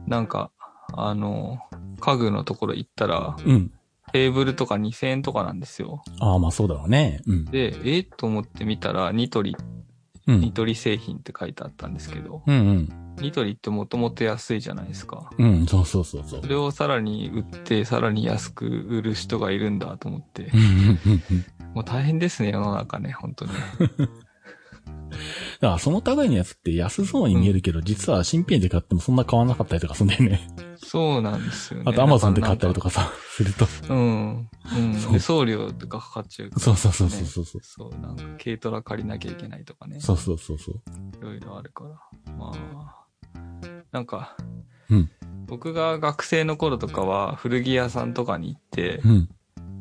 [0.08, 0.52] なんか、
[0.94, 1.60] あの、
[2.00, 3.72] 家具のところ行ったら、うん。
[4.16, 6.02] テーブルとか2000円とかなんですよ。
[6.22, 7.20] ああ、まあそうだろうね。
[7.28, 7.44] うん。
[7.44, 9.58] で、えーと思って見たら、ニトリ、
[10.26, 10.40] うん。
[10.40, 12.90] ニトリ製品って書いてあったんですけど、うんうん。
[13.20, 15.30] ニトリってもともと安いじゃないですか。
[15.38, 16.48] うん、そうそうそうそうそ。
[16.48, 20.50] れをさらに売って、さらに安く売る人がいるんだと思って。
[21.74, 23.52] もう大変ですね、世の中ね、本当に。
[25.10, 30.48] だからその類のやつって安そうに見えるけど、実は新品で買ってもそんな買わなかったりとかするんだよね。
[30.78, 31.86] そうなんですよね。
[31.88, 32.86] あとアマゾンで買ったりとか。
[32.86, 33.68] かさ、すると。
[33.90, 34.50] うん。
[34.78, 34.96] うん。
[34.96, 37.62] そ送料とかかかっちゃうから、そうそうそうそうそうそう。
[37.64, 40.00] そう、なんか軽トラ借りなきゃいけないとかね。
[40.00, 40.76] そうそうそうそう。
[41.18, 42.34] いろいろあるから。
[42.34, 43.40] まあ、
[43.92, 44.38] なんか、
[44.90, 45.12] うん
[45.48, 49.30] 僕が学生の頃とかは古着屋さんとかに行って、うん。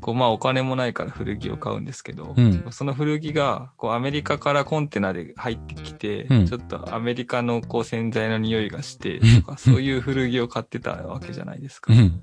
[0.00, 2.64] こうまあお金もないから古着を買うんですけど、うん。
[2.70, 11.92] その古着がこうアメリカからコンテナで入ってきて、うんちょっとアメリカのこう洗剤の匂いがしてうんとか、そういう古着を買ってたわけじゃないですか。
[11.92, 12.22] うん。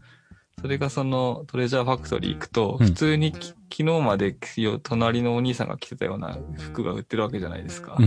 [0.61, 4.35] それがそのトレジャーファクトリー行くと、うん普通にき昨日まで
[4.83, 7.97] 隣のお兄さんが着てたような服が売ってるわけじゃないですか。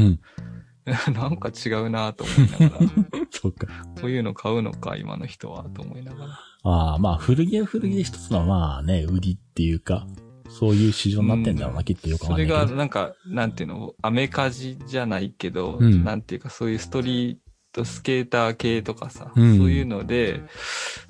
[0.86, 1.14] うん。
[1.14, 2.90] なんか違うなと思いながら、
[3.30, 3.66] そうか。
[4.00, 6.40] こういうの買うのか、今の人は、と思いながら。
[6.64, 10.06] ああ、まあ古着は古着で一つのまあね、売りっていうか、
[10.48, 12.46] そういう市場になってんだろうな、きっとよくわそれ。
[12.46, 17.36] がなんか、なんていうの、アメカジじゃないけど、うんなんていうかそういうストリー
[17.72, 20.42] トスケーター系とかさ、うんそういうので、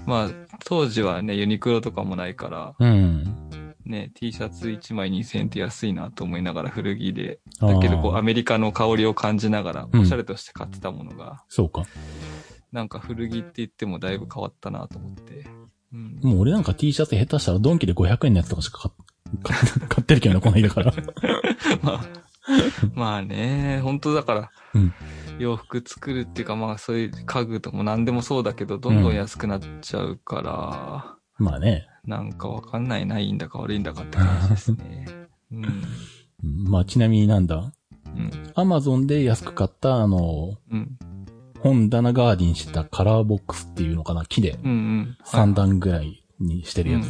[0.06, 0.30] まあ、
[0.64, 3.24] 当時はね、ユニクロとかもないから、うん。
[3.86, 11.84] ね、T シャツ1枚2000円って安いなと思いながら古着で、だけどこうアメリカの香りを感じながら、うんおしゃれとして買ってたものが、そうか。
[12.72, 15.46] なんか古着って言ってもだいぶ変わったなと思って。
[15.92, 16.18] うん。
[16.22, 18.90] もう俺なんか T シャツ下手したらドンキで500円のやつとかしか
[19.88, 20.92] 買っ てるけどね、この間から。
[21.82, 22.04] まあ、
[22.94, 24.92] まあね、本当だから、うん
[25.38, 31.86] 洋服作るっていうかまあそういう家具とも何でもそうだけど、どんどん安くなっちゃうから、まあね。
[32.04, 35.06] なんかわかんないな、いいんだか悪いんだかって感じですね。
[35.52, 35.64] うん。
[35.64, 37.72] うんまあちなみになんだ？
[38.06, 38.30] うん。
[38.54, 40.98] アマゾンで安く買った、あの、うん。
[41.60, 44.26] 本棚代わりにしたカラーボックスっていうのかな？
[44.26, 44.70] 木でうん。
[44.70, 45.16] うん。
[45.24, 47.06] 3段ぐらいにしてるやつ。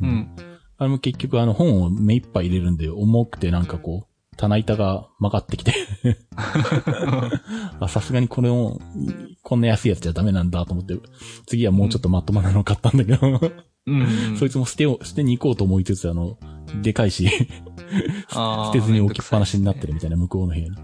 [0.00, 0.08] うん。
[0.08, 0.36] うん。
[0.78, 5.74] あれも結局あの本を目いっぱい入れるんで重くてなんかこう、棚板が曲がってきて
[7.80, 8.80] あさすがにこれを、
[9.42, 10.96] こんな安いやつじゃダメなんだと思って、
[11.46, 13.40] 次はもうちょっとまともなの買ったんだけど、
[13.86, 14.00] うん。
[14.00, 14.36] うん。
[14.38, 16.38] そいつも捨てを、捨てに行こうと思いつつ、あの、
[16.82, 17.28] でかいし、
[18.30, 20.70] 捨てずに置きっぱなしになってるみたいな向こうの部屋に。
[20.70, 20.76] な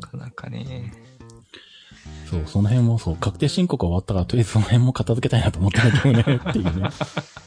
[0.00, 0.92] かなかね。
[2.30, 6.90] そう、その辺もそう、確定申告が終わったから、とりあえずその辺も片付けたいなと思ってるけどね、っていうね。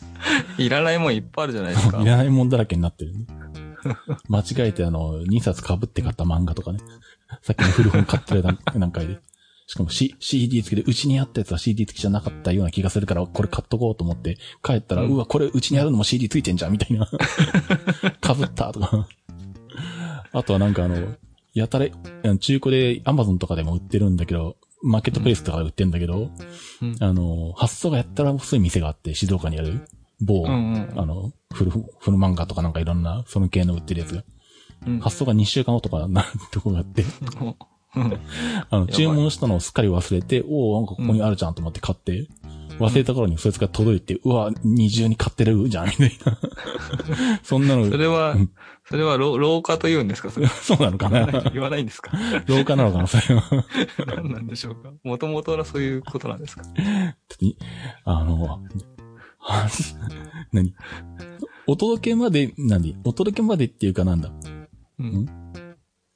[0.58, 2.06] いらないもんいっぱいあるじゃないですかい。
[2.06, 3.26] らないもんだらけになってるね。
[4.30, 6.80] 間違えてあの、2冊被って買った漫画とかね。
[7.42, 9.20] さっきの古本買ってる段段階で。
[9.70, 17.06] しかも、C、CD 付きで、うちにあったやつは CD 付きじゃなかったような気がするから、これ買っとこうと思って、帰ったら、ううんわ、これうちにあるのも CD 付いてんじゃん、みたいな。
[18.24, 19.08] 被ったとか。
[20.32, 21.16] あとはなんかあの、
[21.54, 21.88] やたら、
[22.40, 26.32] 中古で Amazon とかでも売ってるんだけど、マーケットプレイスとかで売ってるんだけど、
[26.82, 29.88] うんあの、発送がやったら遅い店があって、静岡にある
[30.22, 31.00] 某、うんうん。
[31.00, 34.22] あの、古、古漫画とかなんかいろんな、その系の売ってるやつが。
[34.22, 34.28] うん
[35.00, 37.04] 発送が2週間後とかなるとこがあって、
[37.96, 38.20] うん。
[38.70, 42.28] あの、注文したのをすっかり忘れて、おおなんかここにあるじゃんと思って買って、
[42.80, 46.38] 忘れた頃にそいつが届いて、うわ、二重に買ってるじゃん、みたいな。
[47.42, 47.90] そんなの。
[47.90, 48.52] そ、れはうん、
[48.88, 50.46] それは老老化と言うんですかそれ。
[50.62, 51.26] そうなのかな？
[51.52, 52.12] 言わないんですか？
[52.46, 53.44] 廊下なのかなそれは。
[54.16, 54.92] 何なんでしょうか？
[55.04, 56.64] もともとはそういうことなんですか？
[58.06, 58.60] あの、は
[60.54, 60.74] 何？
[61.68, 62.98] お届けまで、何？
[63.04, 64.32] お届けまでっていうかなんだ？
[65.00, 65.47] うん。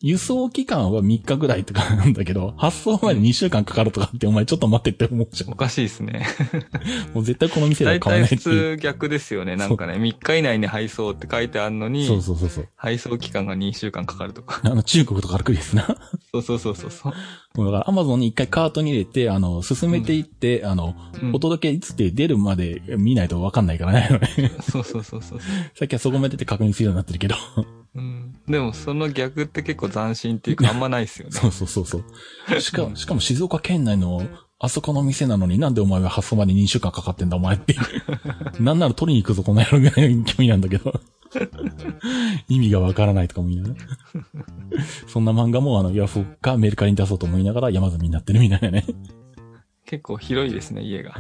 [0.04, 5.56] 輸送期間は3日ぐらいとかなんだけど、発送まで2週間かかるとかってお前ちょっと待ってって思うじゃんお。
[5.56, 6.26] かしいですね。
[7.14, 8.42] もう絶対この店では買わないっていう。
[8.42, 9.56] 通逆ですよね。
[9.56, 12.68] なんかね、3日以内に配送って書いてあるのに、そうそうそうそう。
[12.76, 14.60] 配送期間が2週間かかるとか。
[14.66, 15.86] あの、中国とか楽ですな。
[16.32, 17.14] そうそうそうそうそう。
[17.56, 24.20] もうだから、アマゾンに一回カートに入れて、あの、進めていって、あの、うんお届けいつって出るまで見ないとわかんないからね。
[24.62, 25.40] そうそうそうそう。
[25.76, 27.36] さっきはそこまでで確認するようになってるけど。
[27.96, 28.36] うん。
[28.48, 31.32] でもその逆って結構斬新っていうか あんまないですよね。
[31.32, 32.62] そうそうそうそう。
[32.62, 34.28] しか、 しかも静岡県内の、
[34.60, 37.76] あそこの店なのになんでお前は発送まで2週間かかってんだお前って。
[38.62, 41.00] なんなら取りに行くぞこの野郎ぐらいの勢いなんだけど。
[42.50, 43.86] 意味がわからないとかも言いながら。
[45.08, 48.86] そんな漫画もあの、ヤフオクかメルカリに出そうと思いながら山積みになってるみたいなね。
[49.92, 51.16] 結構広いですね、家が。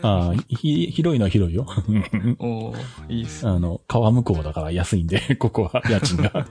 [0.00, 1.66] ああ、ひ、広いのは広いよ。
[2.40, 3.50] おー、いいっすね。
[3.50, 6.32] あの、川向こうだから安いんで、 ここは家賃が。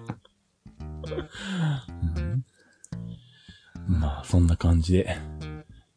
[3.88, 5.18] うんまあ、そんな感じで、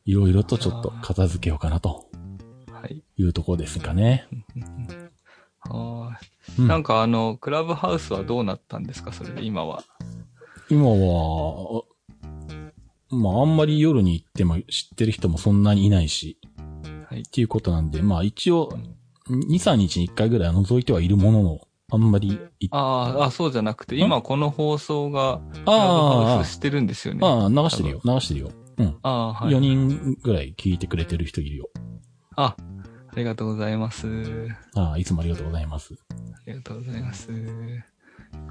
[0.07, 2.09] いろいろとちょっと片付けようかなと
[2.73, 3.05] はい。
[3.19, 4.27] いうところですかね。
[5.61, 6.17] あー
[6.59, 9.85] うんなんかあの、クラブハウスはどうなったんですかそれで今は。
[10.71, 11.83] 今は、
[13.17, 16.39] まあ、あんまり夜に行っても知ってる人もそんなにいないし、
[17.09, 18.71] はいっていうことなんで、まあ一応、
[19.29, 21.61] 2、3日に1回ぐらいは覗いてはいるものの、
[21.91, 27.21] あんまりい、あーあ、そうじゃなくて、今この放送が、あハあしてるんですよね。
[27.23, 28.51] ああ、流してるよ、流してるよ。
[28.79, 28.99] うん。
[29.03, 29.55] ああ、はい。
[29.55, 31.69] 4人ぐらい聞いてくれてる人いるよ。
[32.37, 32.57] あ、
[33.13, 34.07] ありがとうございます。
[34.75, 35.95] ああ、いつもありがとうございます。
[36.11, 37.31] ありがとうございます。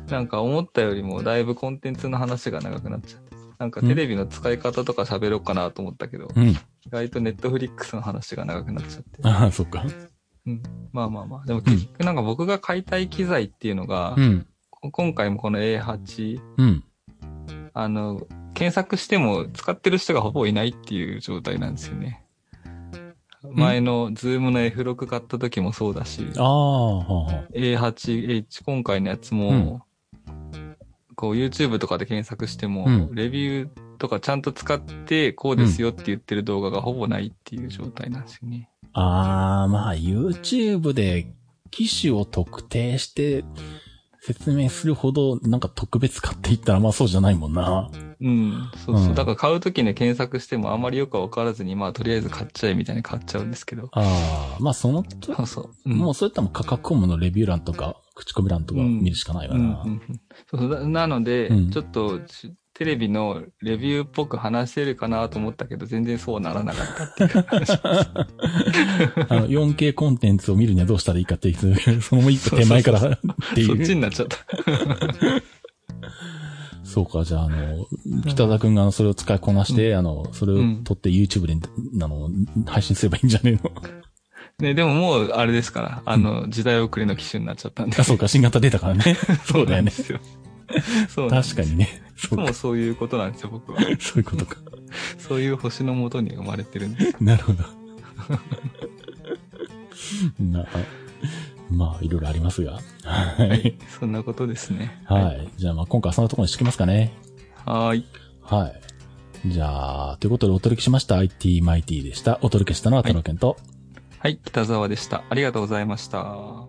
[0.09, 3.24] なんか思ったよりもだいぶコンテンツの話が長くなっちゃって。
[3.59, 6.49] なんかテレビの使い方とか喋ろうかなと思ったけど、うん。
[6.49, 6.57] 意
[6.89, 9.19] 外とネットフリックスの話が長くなっちゃって。
[9.23, 9.85] ああ、そっか。
[10.45, 10.61] うん。
[10.91, 11.45] まあまあまあ。
[11.45, 14.47] でも結局なんか僕が買いたい機材っていうのが、うん。
[14.69, 16.83] こ今回もこの A8、うん。
[17.73, 22.25] あの、検索しても使ってる人がほぼいないっていう状態なんですよね。
[23.51, 27.47] 前のズームの F6 買った時もそうだし、ああ、はあ、はあ。
[27.53, 29.84] A8H 今回のやつも、
[31.15, 38.69] こう YouTube とかで検索しても、うんレビューとかちゃんと使ってこうですよって言ってる動画がほぼないっていう状態なんですよね。
[38.93, 41.27] ああ、まあ、YouTube で
[41.71, 43.43] 機種を特定して
[44.21, 47.91] 説明するほどなんか特別かって言ったらまあそうじゃないもんな。
[48.21, 48.71] うん。
[48.85, 49.05] そうそう。
[49.07, 53.89] うんだから買うときね検索してもあまりよくわからずに、まあとりあえず買っちゃえみたいに買っちゃうんですけど。
[53.91, 55.69] ああ、まあそのと、そうそう。
[55.85, 59.63] うんもうそういったもん価格コムのレビュー欄とか口コミ欄とか見るしかないわな。
[59.63, 67.71] うんうんうんそうななので、うんちょっとしテレビのレビューっぽく話せるかなと思ったけど、全然そうならなかったっていう話。
[69.31, 73.19] あの、4K コンテンツを見るにはどうしたらいいかっていう、その一個手前からっ
[73.55, 73.95] て そっちいう。
[73.95, 74.37] になっちゃった。
[76.95, 77.85] そうか、じゃあ、あの、
[78.25, 81.57] 北田くんがそれを使いこなして、あの、それを撮って YouTube で、
[82.01, 82.29] あの、
[82.65, 83.59] 配信すればいいんじゃね？
[83.61, 83.71] えの
[84.59, 87.97] ね、でももう、あれですから、あの、時代遅れの機種になっちゃったんで。
[87.99, 89.17] あ、そうか、新型出たからね。
[89.43, 89.91] そうだよね。
[89.91, 90.19] そうなんですよ。
[91.09, 92.01] そうなんです確かにね。
[92.15, 93.81] そうかもう、そういうことなんですよ、僕は。
[93.99, 94.55] そういうことか。
[95.17, 97.17] そういう星のもとに生まれてるんです。
[97.21, 97.65] なるほど。
[100.39, 100.65] な
[101.69, 102.79] まあ、いろいろありますが。
[103.03, 103.77] はい。
[103.99, 105.01] そんなことですね。
[105.05, 105.49] はい。
[105.57, 107.13] じゃあ、まあ、今回はそんなところにしときますかね。
[107.65, 108.05] はーい。
[108.41, 108.81] はい。
[109.47, 112.39] じゃあ、ということでお届けしました IT マイティでした。
[112.41, 113.57] お届けしたのは太郎健と、
[114.19, 115.23] はい、北沢でした。
[115.29, 116.67] ありがとうございました。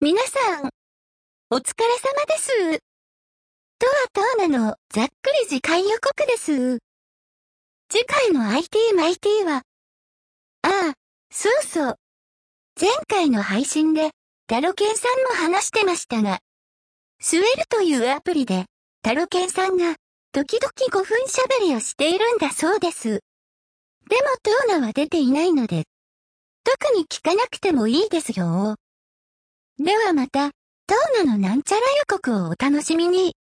[0.00, 0.70] 皆さん、
[1.50, 2.82] お疲れ様です。
[3.78, 5.10] とはとうなのざっく
[5.42, 6.78] り次回予告です。
[7.90, 9.62] 次回の IT マイティは、
[10.62, 10.94] ああ、
[11.30, 11.98] そうそう。
[12.80, 14.10] 前回の配信で、
[14.46, 16.40] タロケンさんも話してましたが、
[17.20, 18.66] スウェルというアプリで、
[19.02, 19.94] タロケンさんが、
[20.32, 23.08] 時々5分喋りをしているんだそうです。
[23.08, 25.84] でもトーナは出ていないので、
[26.64, 28.76] 特に聞かなくてもいいですよ。
[29.78, 30.50] ではまた、
[30.86, 33.34] トーナのなんちゃら予告をお楽しみに。